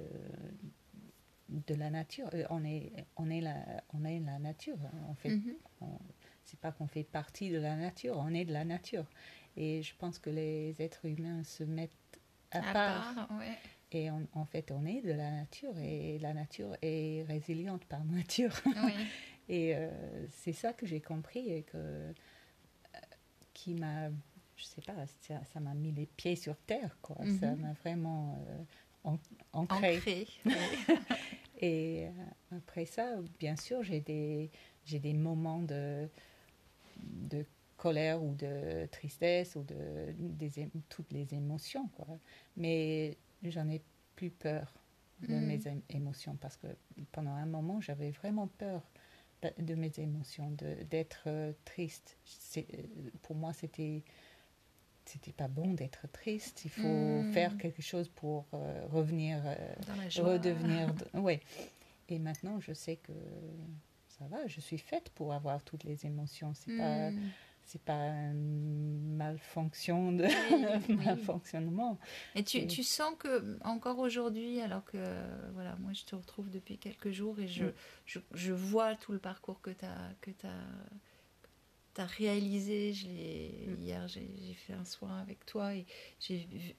[1.49, 3.55] de la nature, euh, on est on est la
[3.93, 4.77] on est la nature.
[4.85, 4.97] hein.
[5.09, 5.53] On fait Mhm.
[5.81, 5.99] on-
[6.43, 9.05] c'est pas qu'on fait partie de la nature, on est de la nature.
[9.55, 11.91] Et je pense que les êtres humains se mettent
[12.51, 13.57] à, À part part, ouais.
[13.91, 18.03] et on- en fait, on est de la nature et la nature est résiliente par
[18.05, 18.53] nature.
[18.65, 18.93] Oui.
[19.49, 19.89] Et euh,
[20.31, 22.11] c'est ça que j'ai compris et que euh,
[23.53, 24.09] qui m'a,
[24.57, 24.93] je sais pas,
[25.53, 27.17] ça m'a mis les pieds sur terre, quoi.
[27.39, 27.59] Ça Mhm.
[27.61, 28.63] m'a vraiment euh,
[29.03, 29.19] an-
[29.53, 30.01] ancré.
[31.57, 34.51] Et euh, après ça, bien sûr, j'ai des,
[34.85, 36.07] j'ai des moments de,
[36.97, 37.45] de
[37.77, 42.07] colère ou de tristesse ou de des, toutes les émotions, quoi.
[42.55, 43.81] Mais j'en ai
[44.15, 44.73] plus peur
[45.27, 45.39] de Mm.
[45.39, 46.67] mes émotions parce que
[47.11, 48.81] pendant un moment, j'avais vraiment peur
[49.43, 52.17] de, de mes émotions, de, d'être euh, triste.
[52.25, 54.03] C'est- euh, pour moi, c'était
[55.09, 56.63] c'était pas bon d'être triste.
[56.65, 57.31] Il faut Mm.
[57.33, 59.55] faire quelque chose pour euh, revenir euh,
[60.21, 60.93] redevenir.
[61.13, 61.39] Oui.
[62.09, 63.11] Et maintenant, je sais que
[64.07, 66.53] ça va, je suis faite pour avoir toutes les émotions.
[66.53, 67.19] C'est pas, Mm.
[67.63, 71.97] c'est pas un malfonction de Oui, malfonctionnement.
[72.35, 74.97] Et tu, Et- tu sens que encore aujourd'hui, alors que
[75.53, 77.73] voilà, moi je te retrouve depuis quelques jours et je, Mm.
[78.05, 80.63] je, je vois tout le parcours que tu as, que as,
[82.05, 82.93] réalisé.
[82.93, 83.81] Je l'ai- Mm.
[83.81, 85.85] Hier, j'ai fait un soin avec toi et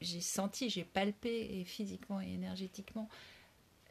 [0.01, 3.09] j'ai senti, j'ai palpé et physiquement et énergétiquement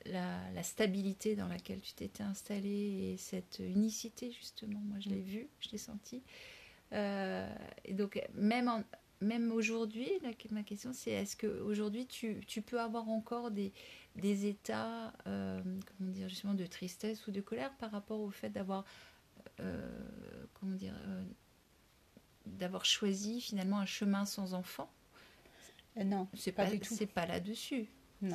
[0.05, 4.80] la, la stabilité dans laquelle tu t'étais installée et cette unicité justement.
[4.86, 5.23] Moi je l'ai Mm.
[5.23, 6.21] vu, je l'ai senti.
[6.93, 7.53] Euh,
[7.84, 8.84] et donc même en,
[9.19, 10.09] même aujourd'hui,
[10.51, 13.73] ma question c'est est-ce qu'aujourd'hui tu, tu peux avoir encore des,
[14.15, 15.61] des états, euh,
[15.97, 18.86] comment dire, justement de tristesse ou de colère par rapport au fait d'avoir,
[20.53, 21.24] comment dire, euh,
[22.45, 24.89] d'avoir choisi finalement un chemin sans enfant
[25.97, 26.93] Euh, non, C'est pas pas, du tout.
[26.95, 27.88] c'est pas là-dessus.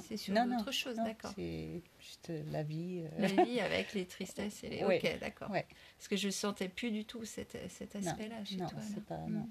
[0.05, 1.33] C'est sur d'autres choses, d'accord.
[1.35, 3.03] C'est juste la vie.
[3.05, 4.85] euh, La vie avec les tristesses et les.
[4.85, 5.51] Ouais, Ok, d'accord.
[5.51, 5.67] ouais.
[5.99, 8.79] Parce que je sentais plus du tout cet, cet aspect-là chez non, toi.
[8.79, 9.01] là.
[9.09, 9.33] pas- Mm.
[9.35, 9.51] non.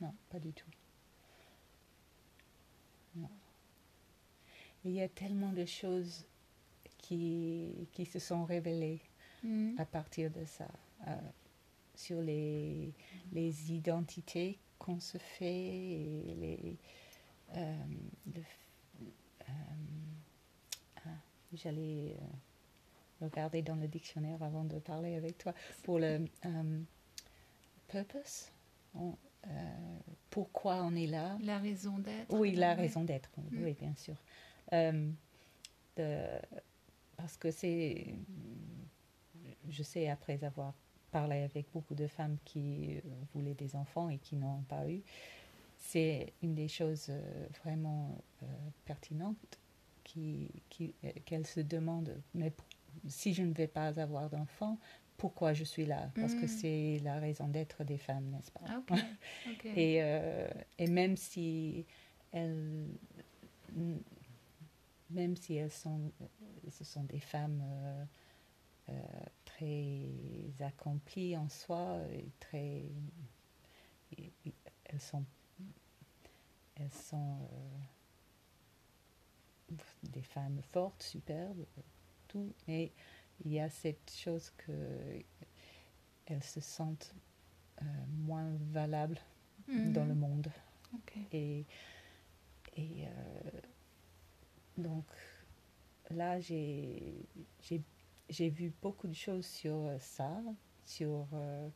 [0.00, 0.68] Non, pas du tout.
[3.16, 3.30] Non.
[4.84, 6.24] Il y a tellement de choses
[6.98, 9.00] qui, qui se sont révélées
[9.42, 9.74] Mm.
[9.78, 10.68] à partir de ça, euh,
[11.94, 12.92] sur les,
[13.32, 16.76] les identités qu'on se fait et les.
[17.56, 17.84] euh,
[18.34, 19.52] le euh,
[21.04, 21.08] ah,
[21.54, 26.80] J'allais euh, regarder dans le dictionnaire avant de parler avec toi pour le euh,
[27.88, 28.50] purpose.
[28.94, 29.16] On-
[29.46, 29.98] euh,
[30.30, 32.34] pourquoi on est là La raison d'être.
[32.34, 33.62] oui, la raison d'être, Mm.
[33.64, 34.16] oui, bien sûr.
[34.72, 35.10] Euh,
[35.96, 36.40] de-
[37.16, 38.06] parce que c'est,
[39.68, 40.74] je sais après avoir
[41.10, 43.00] parlé avec beaucoup de femmes qui euh,
[43.34, 45.02] voulaient des enfants et qui n'ont pas eu,
[45.78, 48.46] c'est une des choses euh, vraiment euh,
[48.84, 49.58] pertinentes
[50.04, 50.94] qui, qui,
[51.24, 52.52] qu'elles se demandent, mais
[53.08, 54.78] si je ne vais pas avoir d'enfants,
[55.16, 56.10] pourquoi je suis là?
[56.20, 56.48] Parce que Mm.
[56.48, 58.60] c'est la raison d'être des femmes, n'est-ce pas?
[58.68, 58.82] Ah,
[59.76, 60.48] et, euh,
[60.78, 61.86] et même si
[62.32, 62.86] elles,
[65.10, 66.10] même si elles sont,
[66.70, 68.04] ce sont des femmes euh,
[68.90, 68.92] euh,
[69.56, 72.84] très accomplies en soi, et très,
[74.18, 74.52] et- et
[74.84, 75.24] elles sont,
[76.76, 77.78] elles sont euh,
[80.04, 81.64] des femmes fortes, superbes,
[82.28, 82.92] tout, mais
[83.44, 85.22] il y a cette chose que
[86.26, 87.14] elles se sentent
[87.82, 87.84] euh,
[88.26, 89.18] moins valables
[89.84, 90.14] dans le Mhm.
[90.14, 90.52] monde.
[91.32, 91.64] Et,
[92.76, 93.60] et euh,
[94.78, 95.04] donc
[96.10, 97.14] là, j'ai
[98.28, 100.40] j'ai- vu beaucoup de choses sur ça,
[100.84, 101.68] sur euh,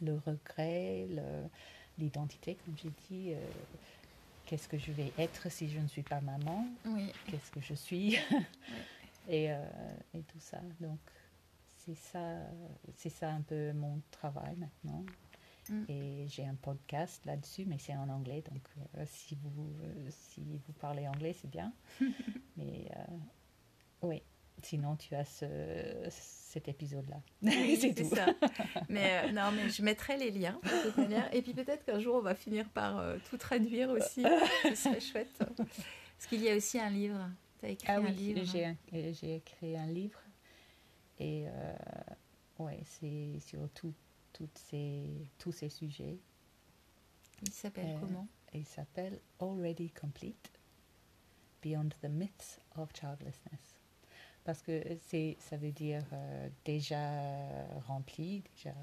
[0.00, 1.08] le regret,
[1.98, 3.32] l'identité, comme j'ai dit.
[3.34, 3.50] euh,
[4.44, 7.12] Qu'est-ce que je vais être si je ne suis pas maman Oui.
[7.26, 8.16] Qu'est-ce que je suis
[9.28, 9.62] et, euh,
[10.14, 10.60] et tout ça.
[10.80, 10.98] Donc,
[11.76, 12.38] c'est ça,
[12.94, 15.04] c'est ça un peu mon travail maintenant.
[15.68, 15.84] Mm.
[15.90, 18.42] Et j'ai un podcast là-dessus, mais c'est en anglais.
[18.50, 18.66] Donc,
[18.96, 21.74] euh, si, vous, euh, si vous parlez anglais, c'est bien.
[22.56, 23.16] mais euh,
[24.02, 24.22] oui,
[24.62, 25.46] sinon, tu as ce,
[26.10, 27.20] cet épisode-là.
[27.42, 28.08] Oui, c'est tout.
[28.14, 28.26] ça.
[28.88, 31.32] Mais euh, non, mais je mettrai les liens de toute manière.
[31.34, 34.24] Et puis peut-être qu'un jour on va finir par euh, tout traduire aussi.
[34.64, 35.38] Ce serait chouette.
[35.38, 37.30] Parce qu'il y a aussi un livre.
[37.60, 38.44] Tu as écrit Ah un oui, livre.
[38.44, 40.20] j'ai un- euh, j'ai écrit un livre.
[41.20, 41.74] Et euh,
[42.60, 43.92] ouais, c'est sur tout,
[44.32, 46.18] toutes ces, tous ces sujets.
[47.42, 48.26] Il s'appelle comment?
[48.54, 50.50] Il s'appelle Already Complete
[51.62, 53.77] Beyond the Myths of Childlessness.
[54.44, 56.98] Parce que c'est, ça veut dire euh, déjà
[57.86, 58.74] rempli, déjà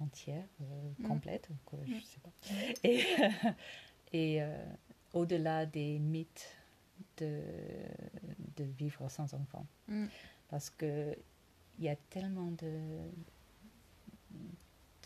[0.00, 1.06] entière, euh, Mm.
[1.08, 2.00] complète, ou quoi, je Mm.
[2.02, 2.30] sais pas.
[2.84, 3.04] Et,
[4.12, 4.64] et euh,
[5.12, 6.56] au-delà des mythes
[7.18, 7.42] de,
[8.56, 9.66] de vivre sans enfant.
[9.88, 10.06] Mm.
[10.48, 11.16] Parce que
[11.78, 13.10] il y a tellement de,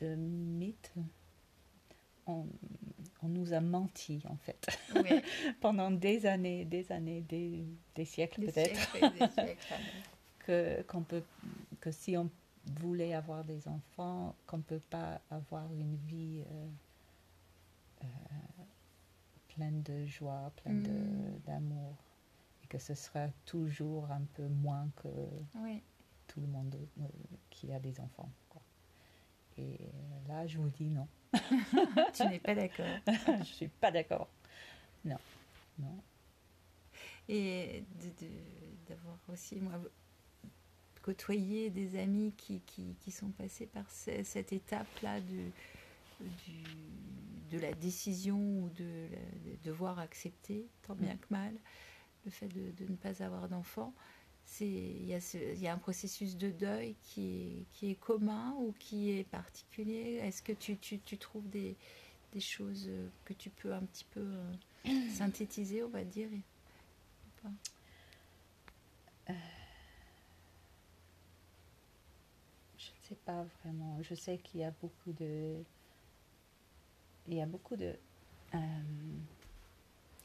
[0.01, 0.93] de mythes.
[2.27, 2.47] On,
[3.23, 5.21] on nous a menti en fait Oui,
[5.61, 7.65] pendant des années, des années, des,
[7.95, 8.79] des siècles peut-être
[10.41, 11.23] que qu'on peut
[11.81, 12.31] que si on
[12.81, 16.69] voulait avoir des enfants qu'on peut pas avoir une vie euh,
[18.05, 18.07] euh,
[19.49, 21.39] pleine de joie pleine de- Mm.
[21.47, 21.95] d'amour
[22.63, 25.09] et que ce sera toujours un peu moins que
[25.63, 25.83] Oui.
[26.27, 27.05] tout le monde euh,
[27.51, 28.63] qui a des enfants quoi.
[29.59, 29.79] et
[30.29, 31.07] là je vous dis non
[32.15, 32.87] Tu n'es pas d'accord.
[33.41, 34.29] je suis pas d'accord
[35.05, 35.19] non
[35.79, 36.03] non
[37.29, 37.85] Et
[38.89, 39.73] d'avoir aussi, moi,
[41.03, 45.51] côtoyé des amis qui, qui, qui sont passés par ce- cette étape-là de,
[47.51, 49.09] de la décision ou de,
[49.65, 51.19] devoir accepter, tant bien Mm.
[51.19, 51.55] que mal,
[52.25, 53.93] le fait de, de ne pas avoir d'enfant.
[54.61, 57.95] Il, y a ce- il y a un processus de deuil qui est, qui est
[57.97, 60.21] commun ou qui est particulier?
[60.23, 61.77] Est-ce que tu, tu, tu trouves des,
[62.33, 62.89] des choses
[63.25, 67.51] que tu peux un petit peu euh, synthétiser, on va dire ou pas?
[72.79, 73.99] Je ne sais pas vraiment.
[74.03, 75.57] Je sais qu'il y a beaucoup de.
[77.29, 77.95] Il y a beaucoup de.
[78.55, 78.59] euh,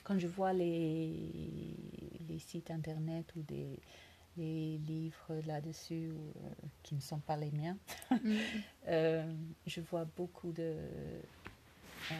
[0.03, 1.75] quand je vois les,
[2.27, 3.79] les sites internet ou des
[4.39, 6.49] les livres là-dessus euh,
[6.81, 7.77] qui ne sont pas les miens,
[8.11, 8.37] Mm.
[8.87, 9.33] euh,
[9.67, 10.77] je vois beaucoup de
[12.11, 12.15] euh,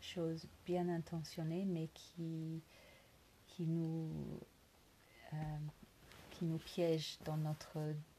[0.00, 2.62] choses bien intentionnées, mais qui,
[3.46, 4.10] qui, nous,
[6.30, 7.78] qui nous piègent dans notre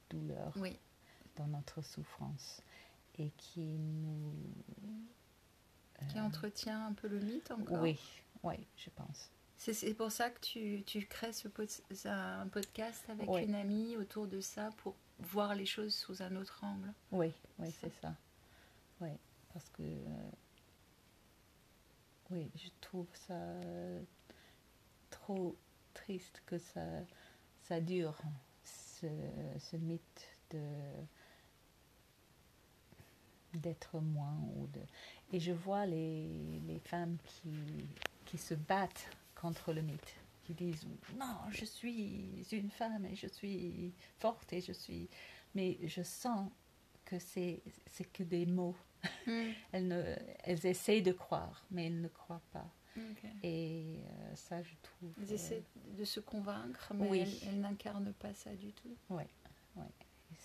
[0.09, 0.79] douleur, Oui,
[1.35, 2.61] dans notre souffrance,
[3.17, 4.33] et qui nous...
[6.09, 7.81] qui entretient un peu le mythe encore.
[7.81, 7.99] Oui,
[8.43, 9.32] oui, je pense.
[9.57, 13.95] C'est- pour ça que tu, tu crées ce pod- ça, un podcast avec une amie
[13.97, 16.91] autour de ça pour voir les choses sous un autre angle.
[17.11, 18.13] Oui, oui, c'est ça.
[18.99, 19.09] Oui,
[19.53, 20.29] parce que euh,
[22.31, 23.35] oui, je trouve ça
[25.09, 25.55] trop
[25.93, 26.81] triste que ça,
[27.61, 28.17] ça dure,
[28.63, 29.07] ce,
[29.59, 30.59] ce mythe de
[33.53, 34.79] d'être moins ou de
[35.31, 37.53] et je vois les, les femmes qui,
[38.25, 39.07] qui se battent
[39.43, 40.15] contre le mythe
[40.45, 40.87] qui disent
[41.19, 45.09] non je suis une femme et je suis forte et je suis
[45.53, 46.49] mais je sens
[47.03, 48.75] que c'est c'est que des mots
[49.73, 50.01] elles ne
[50.45, 52.69] elles essaient de croire mais elles ne croient pas
[53.43, 55.63] et euh, ça je trouve euh, essaient
[55.97, 57.19] de se convaincre, mais Oui.
[57.21, 58.95] elles, elles n'incarnent pas ça du tout.
[59.09, 59.27] Ouais,
[59.75, 59.83] ouais.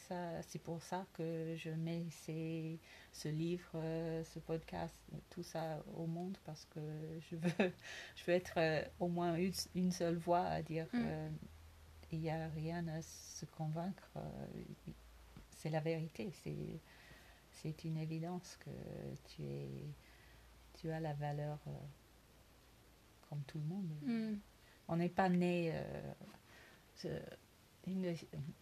[0.08, 2.78] Ça, c'est pour ça que je mets ces,
[3.12, 4.94] ce livre, euh, ce podcast,
[5.30, 6.80] tout ça au monde parce que
[7.30, 7.72] je veux,
[8.16, 10.98] je veux être euh, au moins une, une seule voix à dire Mm.
[11.04, 11.28] euh,
[12.12, 14.10] il n'y a rien à se convaincre.
[15.56, 16.30] c'est la vérité.
[16.42, 16.80] C'est,
[17.52, 18.70] c'est une évidence que
[19.28, 19.68] tu, es,
[20.80, 21.70] tu as la valeur euh,
[23.28, 23.90] comme tout le monde.
[24.02, 24.38] Mm.
[24.88, 25.72] On n'est pas né.
[27.04, 27.20] euh,
[27.86, 28.14] une,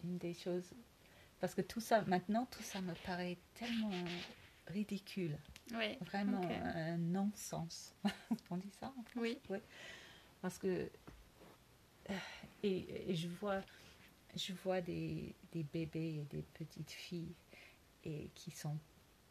[0.03, 0.69] une des choses,
[1.39, 3.91] parce que tout ça, maintenant, tout ça me paraît tellement
[4.67, 5.37] ridicule.
[5.73, 5.97] Oui.
[6.01, 7.93] Vraiment un non-sens.
[8.49, 9.59] On dit ça en français Oui.
[10.41, 10.89] Parce que.
[12.09, 12.13] euh,
[12.63, 13.61] Et, et je vois,
[14.35, 17.35] je vois des, des bébés et des petites filles
[18.03, 18.77] et qui sont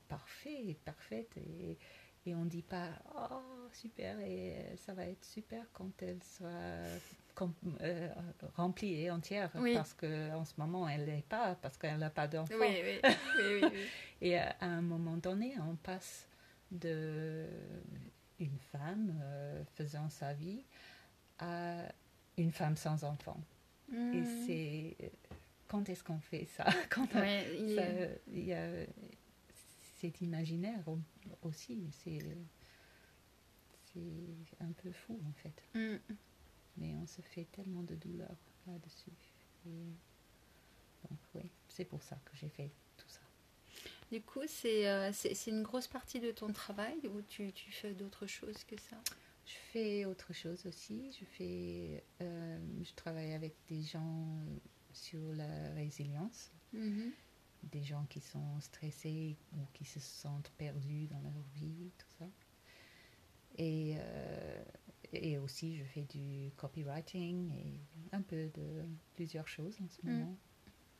[0.08, 1.36] parfaits et parfaites.
[1.36, 1.78] Et,
[2.26, 6.98] et on ne dit pas Oh, super, et ça va être super quand elle sera
[7.82, 8.08] euh,
[8.56, 9.50] remplie et entière.
[9.56, 9.74] Oui.
[9.74, 12.54] Parce qu'en ce moment, elle l'est pas, parce qu'elle n'a pas d'enfant.
[12.58, 13.00] Oui.
[14.20, 16.26] Et à à un moment donné, on passe
[16.70, 17.46] de
[18.38, 20.64] une femme euh, faisant sa vie
[21.38, 21.82] à
[22.38, 23.40] une femme sans enfant.
[23.92, 24.24] Et Hmm.
[24.46, 24.96] c'est
[25.68, 26.64] quand est-ce qu'on fait ça?
[26.90, 28.68] Quand Ouais, il ça- est- il y a
[30.00, 30.98] cet imaginaire au-
[31.42, 31.88] aussi.
[31.92, 32.18] C'est
[33.92, 35.62] c'est un peu fou en fait.
[35.74, 35.96] Hmm.
[36.78, 38.34] Mais on se fait tellement de douleur
[38.66, 39.10] là-dessus.
[41.08, 43.20] Donc oui, c'est pour ça que j'ai fait tout ça.
[44.10, 45.12] Du coup, c'est euh,
[45.46, 48.96] une grosse partie de ton travail ou tu, tu fais d'autres choses que ça?
[49.46, 51.12] Je fais autre chose aussi.
[51.18, 54.26] Je fais, euh, je travaille avec des gens
[54.92, 57.12] sur la résilience, Mhm.
[57.64, 62.26] des gens qui sont stressés ou qui se sentent perdus dans leur vie, tout ça.
[63.58, 64.64] Et, euh,
[65.22, 67.80] et aussi, je fais du copywriting et
[68.12, 68.82] un peu de
[69.14, 70.10] plusieurs choses en ce Mm.
[70.10, 70.38] moment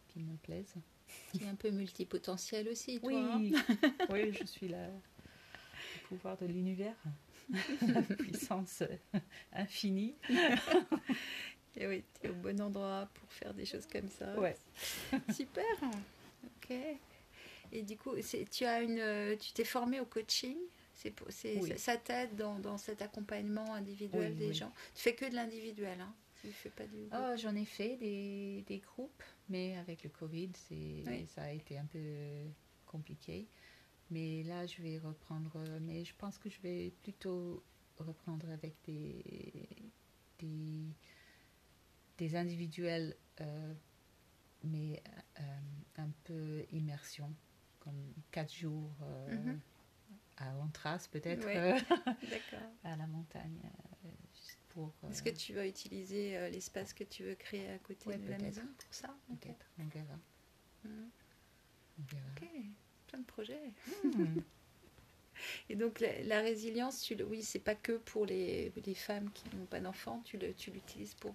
[0.08, 0.74] qui me plaisent.
[1.32, 3.08] Qui est un peu multipotentiel aussi, toi.
[3.38, 3.64] Oui, hein
[4.10, 6.96] oui, je suis la, le pouvoir de l'univers,
[7.88, 8.82] la puissance
[9.52, 10.14] infinie.
[11.78, 14.38] Et oui, tu es au bon endroit pour faire des choses comme ça.
[14.40, 14.56] Ouais.
[15.34, 15.64] Super.
[16.44, 16.74] Ok.
[17.72, 18.14] Et du coup,
[18.50, 20.56] tu as une, tu t'es formé au coaching?
[20.96, 21.78] C'est Oui.
[21.78, 24.54] ça- t'aide dans, dans cet accompagnement individuel Oui, des oui.
[24.54, 24.72] gens?
[24.94, 26.14] Tu fais que de l'individuel, hein?
[26.40, 26.96] Tu fais pas du.
[27.12, 31.78] Oh, J'en ai fait des, des groupes, mais avec le Covid, c'est, ça a été
[31.78, 31.98] un peu
[32.86, 33.46] compliqué.
[34.10, 37.62] Mais là, je vais reprendre, mais je pense que je vais plutôt
[37.98, 39.22] reprendre avec des,
[40.38, 40.94] des,
[42.18, 43.74] des individuels, euh,
[44.64, 45.02] mais
[45.40, 45.42] euh,
[45.96, 47.34] un peu immersion,
[47.80, 49.60] comme quatre jours euh, Mhm.
[50.38, 51.56] À Antras peut-être, Ouais.
[51.56, 51.78] euh,
[52.84, 53.60] à la montagne,
[54.04, 54.08] euh,
[54.68, 54.92] pour...
[55.10, 58.18] Est-ce euh, que tu vas utiliser euh, l'espace que tu veux créer à côté Ouais,
[58.18, 59.14] de la maison pour ça?
[59.28, 60.18] Peut-être, on verra.
[60.84, 62.28] On verra.
[62.36, 62.48] Ok,
[63.06, 63.72] plein de projets.
[64.04, 64.24] Hmm.
[65.68, 69.30] Et donc la, la résilience, tu le, oui, c'est pas que pour les, les femmes
[69.32, 71.34] qui n'ont pas d'enfants, tu le- tu l'utilises pour,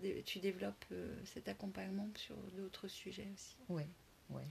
[0.00, 3.56] dé- tu développes euh, cet accompagnement sur d'autres sujets aussi.
[3.68, 3.84] oui,
[4.30, 4.44] oui.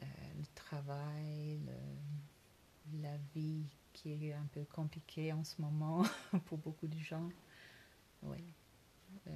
[0.00, 6.02] Le, euh, le travail, le- la vie qui est un peu compliquée en ce moment
[6.46, 7.30] pour beaucoup de gens.
[8.22, 8.54] Oui.
[9.28, 9.30] Euh,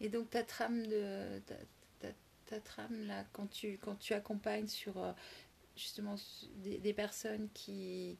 [0.00, 1.54] Et donc ta trame de ta,
[2.00, 2.14] ta-
[2.46, 5.12] ta trame là, quand tu quand tu accompagnes sur euh,
[5.76, 6.16] justement
[6.56, 8.18] des, des personnes qui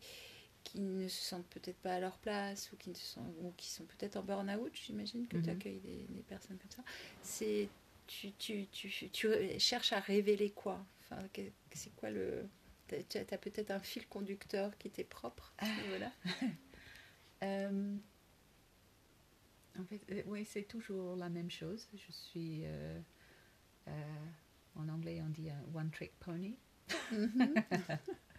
[0.64, 3.68] qui ne se sentent peut-être pas à leur place ou qui ne sont ou qui
[3.70, 5.50] sont peut-être en burn-out, j'imagine que tu Mhm.
[5.50, 6.84] accueilles des, des personnes comme ça.
[7.22, 7.68] C'est
[8.07, 9.28] tu, tu, tu, tu
[9.59, 11.28] cherches à révéler quoi Enfin,
[11.72, 12.48] c'est quoi le
[12.88, 16.12] tu as, peut-être un fil conducteur qui t'est propre à ce niveau-là
[17.42, 17.96] euh,
[19.78, 21.88] en fait, euh, oui, c'est toujours la même chose.
[21.94, 23.00] Je suis, euh,
[24.74, 26.58] en anglais, on dit un one-trick pony.
[27.10, 27.54] Mhm.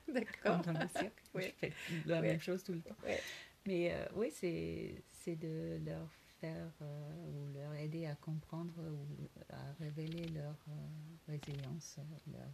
[0.06, 0.62] comme D'accord.
[0.62, 1.24] dans le cirque.
[1.34, 1.56] Ouais.
[1.62, 1.74] Je fais
[2.06, 2.28] la Ouais.
[2.28, 2.96] même chose tout le temps.
[3.04, 3.20] Ouais.
[3.66, 6.08] Mais oui, c'est de leur
[6.44, 12.52] faire euh, ou leur aider à comprendre ou à révéler leur euh, résilience, euh, leur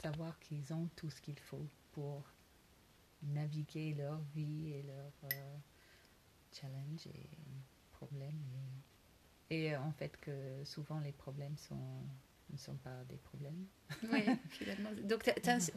[0.00, 2.22] savoir qu'ils ont tout ce qu'il faut pour
[3.22, 5.56] naviguer leur vie et leurs euh,
[6.52, 7.28] challenges et
[7.92, 8.40] problèmes.
[9.50, 12.04] Et, et, en fait que souvent les problèmes sont,
[12.50, 13.66] ne sont pas des problèmes.
[14.12, 14.90] Oui, finalement.
[15.02, 15.28] Donc,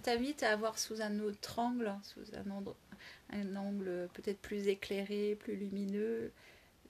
[0.03, 2.77] t'invites à avoir sous un autre angle, sous un, endro-
[3.29, 6.33] un angle peut-être plus éclairé, plus lumineux,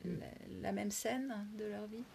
[0.05, 0.17] Mm.
[0.19, 0.27] la,
[0.61, 2.05] la même scène de leur vie.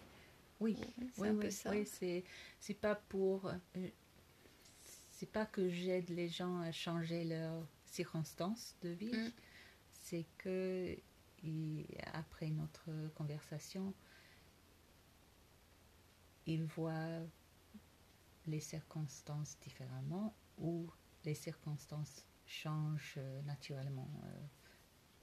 [0.59, 0.77] Oui,
[1.13, 1.71] c'est oui, un oui, peu ça.
[1.71, 2.23] oui, c'est
[2.59, 3.87] c'est pas pour euh,
[5.11, 9.29] c'est pas que j'aide les gens à changer leurs circonstances de vie, Mm.
[9.93, 10.97] c'est que
[12.13, 13.93] après notre conversation,
[16.47, 17.21] ils voient
[18.47, 20.89] les circonstances différemment ou
[21.25, 24.45] les circonstances changent euh, naturellement euh,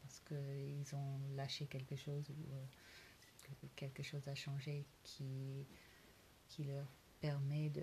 [0.02, 2.64] parce qu'ils ont lâché quelque chose ou euh,
[3.60, 5.66] que quelque chose a changé qui,
[6.48, 6.86] qui leur
[7.20, 7.82] permet de,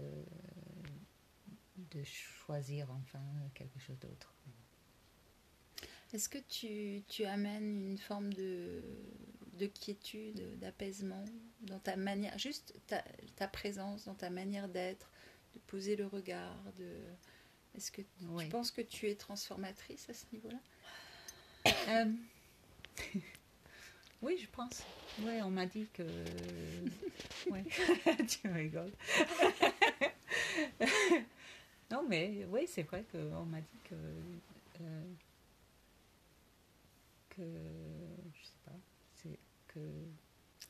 [1.92, 3.24] de choisir enfin
[3.54, 4.34] quelque chose d'autre.
[6.14, 8.84] Est-ce que tu, tu, amènes une forme de,
[9.54, 11.24] de quiétude, d'apaisement
[11.62, 13.04] dans ta manière, juste ta,
[13.38, 15.10] ta, présence, dans ta manière d'être,
[15.54, 16.98] de poser le regard de...
[17.76, 20.60] Est-ce que tu penses que tu es transformatrice à ce niveau-là
[21.90, 22.12] euh,
[24.22, 24.84] Oui, je pense.
[25.20, 26.04] Oui, on m'a dit que.
[27.50, 27.64] ouais.
[28.28, 28.92] tu rigoles.
[31.92, 33.96] non, mais oui, c'est vrai qu'on m'a dit que.
[34.82, 35.04] Euh,
[37.30, 37.42] que.
[38.34, 38.78] Je sais pas.
[39.16, 39.80] C'est que.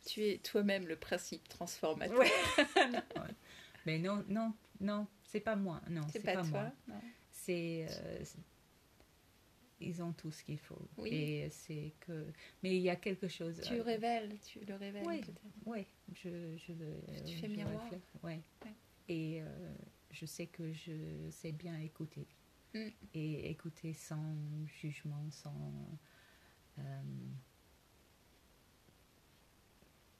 [0.06, 2.20] Tu es toi-même le principe transformateur.
[2.20, 2.32] Ouais.
[3.86, 5.82] Mais non, non, non, c'est pas moi.
[5.90, 6.74] Non, c'est pas, pas, toi.
[7.32, 7.88] C'est.
[7.90, 8.24] Euh,
[9.80, 10.88] ils ont tout ce qu'il faut.
[10.98, 11.10] Oui.
[11.10, 12.28] Et c'est que,
[12.62, 13.62] mais il y a quelque chose.
[13.62, 15.08] Tu euh, révèles, tu le révèles.
[15.08, 15.22] Oui,
[15.66, 16.74] oui je, je.
[17.26, 17.90] Tu fais miroir.
[18.22, 18.42] Ouais.
[18.66, 18.74] ouais.
[19.08, 19.76] Et euh,
[20.12, 22.28] je sais que je sais bien écouter.
[22.74, 22.88] Mm.
[23.14, 25.72] Et écouter sans jugement, sans.
[26.78, 27.02] Euh,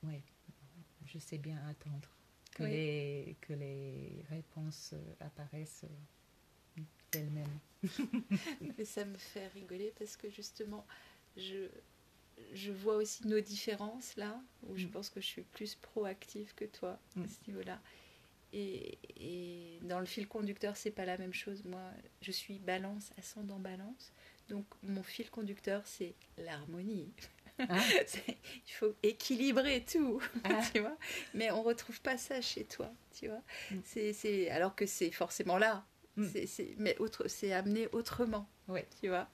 [0.04, 0.24] oui,
[1.06, 2.10] je sais bien attendre
[2.62, 5.86] que, les, que les réponses apparaissent
[7.14, 7.60] elle-même.
[8.78, 10.86] Mais ça me fait rigoler parce que justement,
[11.38, 11.68] je,
[12.54, 14.92] je vois aussi nos différences là, où je mm.
[14.92, 17.28] pense que je suis plus proactive que toi à mm.
[17.28, 17.82] ce niveau-là.
[18.54, 21.64] Et, et, dans le fil conducteur, c'est pas la même chose.
[21.64, 21.82] Moi,
[22.22, 24.12] je suis balance, ascendant balance.
[24.50, 27.10] Donc, mon fil conducteur, c'est l'harmonie.
[27.70, 27.80] Ah.
[28.28, 30.62] il faut équilibrer tout, ah.
[30.74, 30.98] tu vois.
[31.34, 33.42] Mais on retrouve pas ça chez toi, tu vois.
[33.72, 33.80] Mm.
[34.14, 35.86] C'est, alors que c'est forcément là.
[36.16, 36.28] Mm.
[36.46, 38.88] C'est, mais autre, c'est amené autrement, ouais.
[39.00, 39.30] tu vois.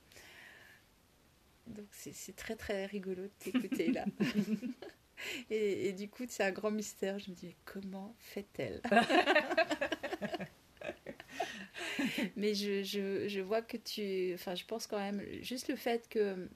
[1.68, 4.05] Donc c'est, très très rigolo de t'écouter là.
[5.49, 7.20] et, et, du coup, c'est un grand mystère.
[7.20, 8.82] Je me dis, comment fait-elle?
[12.36, 14.34] Mais je, je, je, vois que tu...
[14.34, 16.49] Enfin, je pense quand même, juste le fait que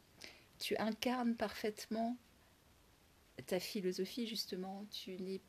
[0.62, 2.16] tu incarnes parfaitement
[3.48, 5.42] ta philosophie, justement, tu n'es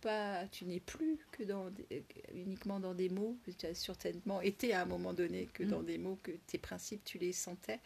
[0.00, 1.70] pas, tu n'es plus que dans
[2.34, 5.86] uniquement dans des mots, tu as certainement été à un moment donné que dans mm.
[5.86, 7.80] des mots, que tes principes, tu les sentais,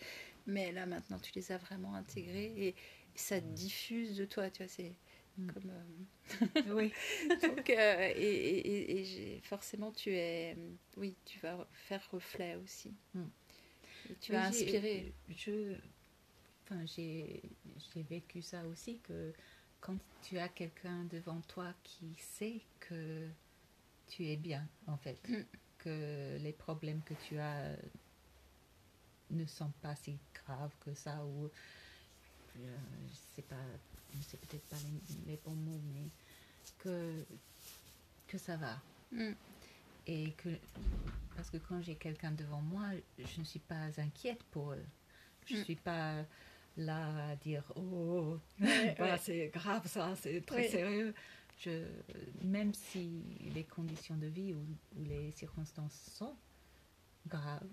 [0.46, 2.74] mais là maintenant, tu les as vraiment intégrés et,
[3.14, 4.94] ça diffuse de toi, tu vois, c'est
[5.36, 5.52] mm.
[5.52, 5.70] comme...
[5.70, 6.90] Euh, oui.
[7.42, 10.56] Donc, euh, et, et, forcément, tu es...
[10.96, 12.90] Oui, tu vas faire reflet aussi.
[13.12, 13.24] Mm.
[14.22, 15.12] tu vas inspirer.
[15.28, 15.76] Je...
[16.72, 17.42] Enfin, j'ai
[18.08, 19.32] vécu ça aussi, que
[19.80, 23.28] quand tu as quelqu'un devant toi qui sait que
[24.06, 25.42] tu es bien, en fait, mm.
[25.78, 27.76] que les problèmes que tu as
[29.30, 31.50] ne sont pas si graves que ça, ou
[32.56, 32.76] euh,
[33.08, 33.56] je sais pas,
[34.20, 34.76] c'est peut-être pas
[35.26, 36.08] les, bons mots, mais
[36.78, 37.24] que,
[38.26, 38.80] que ça va.
[39.10, 39.32] Mm.
[40.06, 40.48] Et que,
[41.36, 44.84] parce que quand j'ai quelqu'un devant moi, je ne suis pas inquiète pour eux.
[45.46, 45.64] Je ne mm.
[45.64, 46.24] suis pas
[46.76, 48.38] là à dire oh
[48.98, 51.14] bah, c'est grave ça c'est très sérieux.
[51.58, 51.86] Je,
[52.42, 53.22] même si
[53.54, 54.64] les conditions de vie ou,
[54.96, 56.34] les circonstances sont
[57.28, 57.68] graves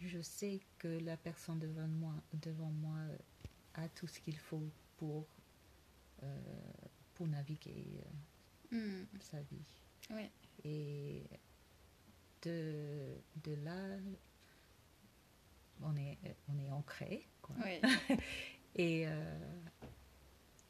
[0.00, 2.98] je sais que la personne devant moi devant moi
[3.74, 5.26] a tout ce qu'il faut pour
[6.22, 6.26] euh,
[7.14, 8.00] pour naviguer
[8.72, 9.06] euh, hmm.
[9.20, 9.64] sa vie.
[10.64, 11.22] Et
[12.42, 13.96] de, de là
[15.82, 16.18] on est,
[16.48, 17.26] on est ancré.
[18.76, 19.38] et euh,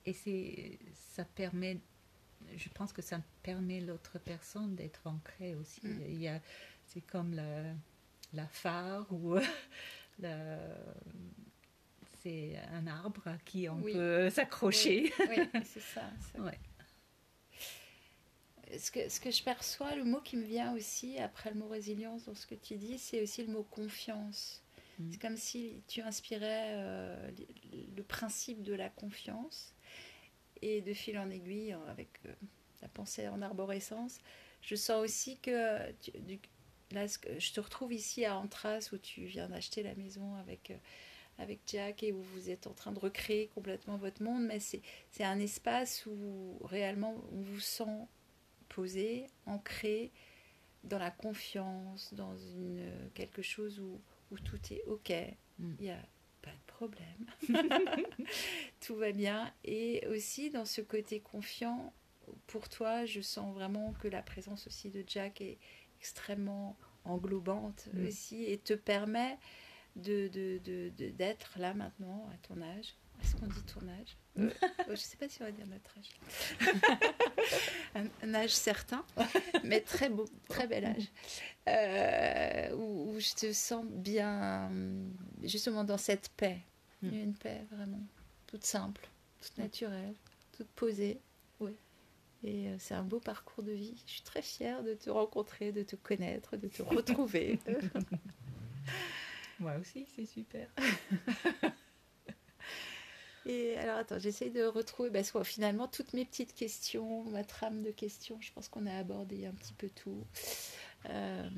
[0.07, 1.81] et c'est, ça permet,
[2.57, 5.87] je pense que ça permet l'autre personne d'être ancrée aussi.
[5.87, 6.03] Mm.
[6.09, 6.41] Il y a,
[6.87, 7.63] c'est comme la,
[8.33, 9.39] la phare ou
[12.23, 15.13] c'est un arbre à qui on peut s'accrocher.
[15.29, 16.03] Oui, c'est ça.
[18.79, 21.69] Ce que, ce que je perçois, le mot qui me vient aussi après le mot
[21.69, 24.64] résilience dans ce que tu dis, c'est aussi le mot confiance.
[24.99, 25.13] Mm.
[25.13, 27.31] C'est comme si tu inspirais euh,
[27.97, 29.75] le principe de la confiance
[30.63, 32.33] et de fil en aiguille, euh, avec euh,
[32.83, 34.19] la pensée en arborescence,
[34.63, 35.79] je sens aussi que
[36.93, 40.73] là, je te retrouve ici à Antras où tu viens d'acheter la maison avec,
[41.39, 45.25] avec Jack et où vous êtes en train de recréer complètement votre monde, mais c'est
[45.25, 48.07] un espace où réellement on vous sent
[48.71, 50.11] posé, ancré
[50.83, 54.01] dans la confiance, dans une, quelque chose où
[54.31, 55.13] où tout est OK,
[55.59, 55.75] mm.
[55.79, 56.03] il n'y a
[56.43, 57.27] pas de problème,
[58.81, 59.53] tout va bien.
[59.65, 61.93] Et aussi dans ce côté confiant,
[62.47, 65.59] pour toi, je sens vraiment que la présence aussi de Jack est
[66.01, 68.07] extrêmement englobante mm.
[68.07, 69.39] aussi et te permet
[69.97, 72.95] de, de, de, d'être là maintenant à ton âge.
[73.23, 74.17] Est-ce qu'on dit ton âge?
[74.39, 74.51] Euh,
[74.87, 76.91] je ne sais pas si on va dire notre âge.
[78.23, 79.05] un, âge certain,
[79.63, 81.09] mais très beau, très bel âge.
[81.69, 84.71] Euh, où, je te sens bien,
[85.43, 86.59] justement dans cette paix.
[87.03, 87.13] Mm.
[87.13, 88.01] Une paix vraiment
[88.47, 89.09] toute simple,
[89.41, 90.15] toute naturelle,
[90.57, 91.21] toute posée.
[91.61, 91.77] Oui.
[92.43, 94.01] Et euh, c'est un beau parcours de vie.
[94.07, 97.59] Je suis très fière de te rencontrer, de te connaître, de te retrouver.
[99.59, 100.69] Moi aussi, c'est super.
[103.47, 107.83] Et alors, attends, j'essaye de retrouver, parce que finalement, toutes mes petites questions, ma trame
[107.83, 110.25] de questions, je pense qu'on a abordé un petit peu tout.
[111.11, 111.49] Euh,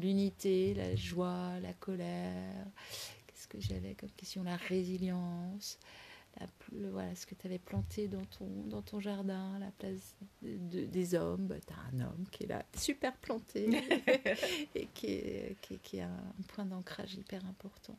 [0.00, 2.66] l'unité, la joie, la colère,
[3.26, 5.78] qu'est-ce que j'avais comme question La résilience,
[6.72, 11.46] voilà, ce que tu avais planté dans ton, dans ton jardin, la place des hommes.
[11.46, 13.68] Bah, tu as un homme qui est là, super planté,
[14.74, 17.96] et qui est, qui, qui est un point d'ancrage hyper important.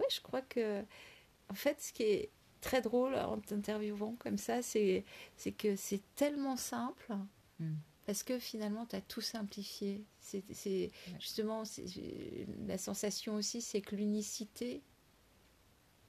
[0.00, 0.82] Oui, je crois que,
[1.48, 2.30] en fait, ce qui est
[2.60, 5.04] très drôle en t'interviewant comme ça, c'est
[5.58, 7.12] que c'est tellement simple.
[7.58, 7.74] Hmm.
[8.06, 10.02] Parce que finalement, tu as tout simplifié.
[10.20, 10.90] C'est
[11.20, 11.62] justement
[12.66, 14.82] la sensation aussi, c'est que l'unicité,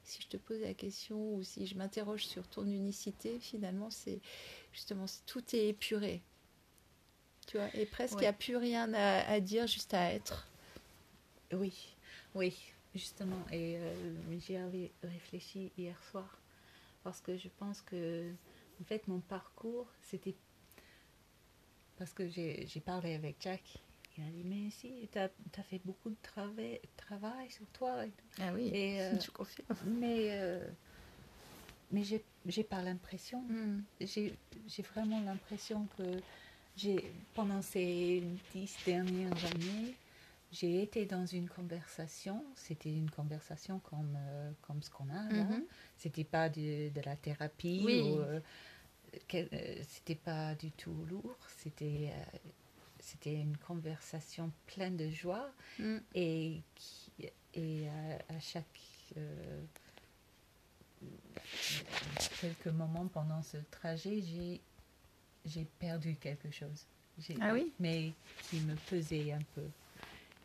[0.04, 4.20] si je te pose la question ou si je m'interroge sur ton unicité, finalement, c'est
[4.74, 6.24] justement tout est épuré.
[7.48, 10.48] Tu vois, et presque il n'y a plus rien à, à, dire, juste à être.
[11.54, 11.96] Oui,
[12.34, 12.74] oui.
[12.94, 16.38] Justement, et euh, j'y avais réfléchi hier soir
[17.04, 18.30] parce que je pense que,
[18.82, 20.36] en fait, mon parcours, c'était
[21.98, 23.62] parce que j'ai parlé avec Jack.
[24.18, 25.30] Il a dit, mais si, tu as,
[25.64, 28.04] fait beaucoup de travail, travail sur toi.
[28.40, 29.68] Ah oui, et, euh, je confirme.
[29.86, 30.68] Mais, euh,
[31.92, 33.42] mais j'ai pas l'impression.
[33.42, 33.84] Hmm.
[34.02, 34.36] J'ai
[34.94, 36.20] vraiment l'impression que
[37.34, 38.24] pendant ces
[38.54, 39.96] dix dernières années,
[40.52, 45.44] j'ai été dans une conversation, c'était une conversation comme, euh, comme ce qu'on a là.
[45.44, 45.64] Mm-hmm.
[45.98, 48.40] C'était pas de, de, la thérapie ou euh,
[49.34, 52.12] euh, c'était pas du tout lourd, c'était
[53.00, 55.50] c'était une conversation pleine de joie
[55.80, 55.98] mm.
[56.14, 57.12] et, qui,
[57.54, 57.88] et
[58.30, 58.66] à, chaque
[62.40, 64.62] quelques moments pendant ce trajet, j'ai
[65.46, 66.86] j'ai perdu quelque chose.
[67.40, 67.74] Ah oui?
[67.80, 69.64] Mais qui me pesait un peu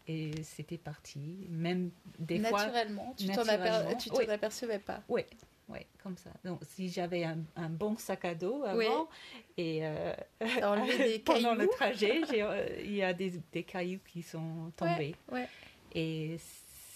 [0.07, 1.47] et c'était parti.
[1.49, 3.27] Même des Naturellement, fois.
[3.27, 5.03] Naturellement, tu t'en apercevais pas.
[5.09, 5.23] Oui,
[5.69, 6.31] oui, comme ça.
[6.45, 9.09] Donc, si j'avais un, un, bon sac à dos avant
[9.57, 14.73] et euh, des pendant le trajet, euh, il y a des, des, cailloux qui sont
[14.77, 15.17] tombés.
[15.33, 15.49] Ouais,
[15.93, 16.37] Et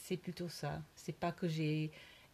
[0.05, 0.81] c'est plutôt ça.
[0.95, 1.91] C'est pas que j'ai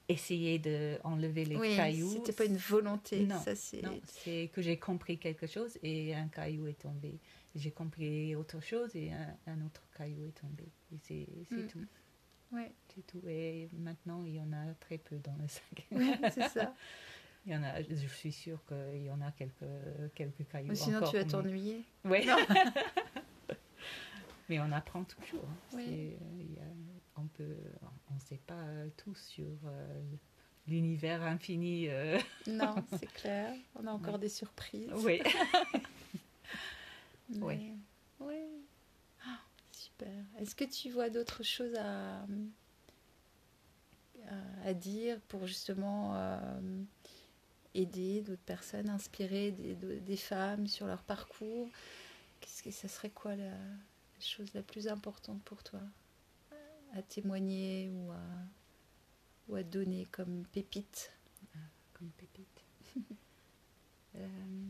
[0.08, 2.10] essayé d'enlever les oui, cailloux.
[2.10, 3.20] C'était pas une volonté.
[3.20, 3.42] Non,
[4.04, 7.18] c'est que j'ai compris quelque chose et un caillou est tombé
[7.56, 9.12] j'ai compris autre chose et
[9.46, 10.68] un, autre caillou est tombé.
[10.92, 10.98] Et
[11.48, 11.66] c'est mm.
[11.68, 11.86] tout.
[12.52, 12.72] Ouais.
[12.94, 13.22] C'est tout.
[13.26, 15.86] Et maintenant, il y en a très peu dans le sac.
[16.32, 16.74] c'est ça.
[17.44, 19.64] il y en a, je suis sûre qu'il y en a quelques,
[20.14, 20.68] quelques cailloux.
[20.68, 21.84] Mais sinon, tu vas t'ennuyer.
[22.04, 22.26] Oui.
[24.48, 25.48] mais on apprend toujours.
[25.48, 25.56] Hein.
[25.74, 26.16] Oui.
[27.16, 27.56] on peut,
[28.10, 28.64] on ne sait pas
[28.96, 30.02] tout sur euh,
[30.66, 31.88] l'univers infini.
[31.88, 32.18] Euh.
[32.46, 33.54] non, c'est clair.
[33.74, 34.90] On a encore des surprises.
[34.96, 35.20] Oui.
[37.40, 37.72] Oui.
[38.20, 38.64] Oui.
[39.24, 39.40] Ah,
[39.72, 40.24] super.
[40.38, 42.24] Est-ce que tu vois d'autres choses à,
[44.64, 46.82] à, dire pour justement euh,
[47.74, 51.68] aider d'autres personnes, inspirer des, des, femmes sur leur parcours?
[52.40, 53.52] Qu'est-ce que ça serait quoi la,
[54.20, 55.80] chose la plus importante pour toi?
[56.94, 58.22] À témoigner ou à,
[59.48, 61.12] ou à donner comme pépite?
[61.54, 61.58] Ah,
[61.92, 62.64] Comme pépite.
[64.16, 64.66] euh,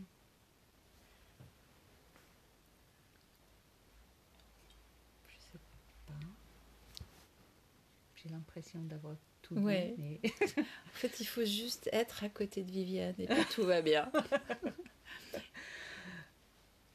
[8.27, 9.61] l'impression d'avoir tout dit.
[9.61, 10.21] Mais...
[10.57, 14.11] en fait, il faut juste être à côté de Viviane et puis tout va bien.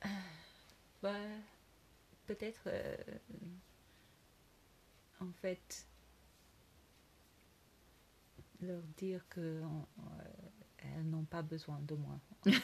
[1.02, 1.14] bah,
[2.26, 2.96] peut-être, euh,
[5.20, 5.86] en fait,
[8.60, 9.62] leur dire que euh,
[10.78, 12.20] elles n'ont pas besoin de moi.
[12.46, 12.54] oui,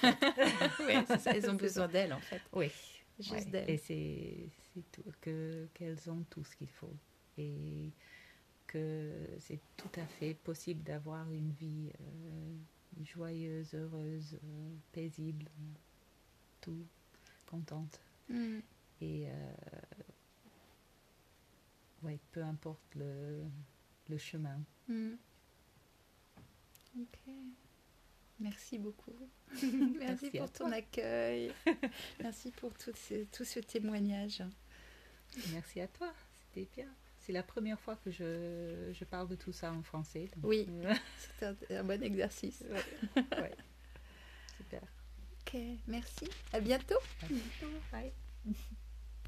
[1.06, 2.42] ça, elles ont besoin d'elles en fait.
[2.52, 2.70] Oui,
[3.18, 3.70] juste d'elles.
[3.70, 4.50] Et c'est
[4.92, 6.94] tout, que qu'elles ont tout ce qu'il faut.
[7.36, 7.92] Et
[8.68, 9.10] que
[9.40, 12.56] c'est tout à fait possible d'avoir une vie euh,
[13.02, 15.46] joyeuse, heureuse, euh, paisible,
[16.60, 16.86] tout,
[17.46, 18.00] contente.
[18.28, 18.58] Mm.
[19.00, 19.52] Et euh,
[22.04, 23.42] ouais, peu importe le,
[24.08, 24.60] le chemin.
[24.86, 25.14] Mm.
[27.00, 27.18] Ok.
[28.40, 29.28] Merci beaucoup.
[29.98, 31.52] Merci, pour ton accueil.
[32.20, 34.42] Merci pour tout ce, tout ce témoignage.
[35.52, 36.12] Merci à toi.
[36.54, 36.88] C'était bien.
[37.28, 40.30] C'est la première fois que je, je, parle de tout ça en français.
[40.42, 40.66] oui,
[41.38, 42.64] c'est un, un, bon exercice.
[42.70, 43.22] ouais.
[43.42, 43.54] ouais.
[44.56, 44.80] Super.
[45.42, 46.26] Ok, merci.
[46.54, 46.98] À bientôt.
[47.22, 47.74] À bientôt.
[47.92, 48.12] Bye.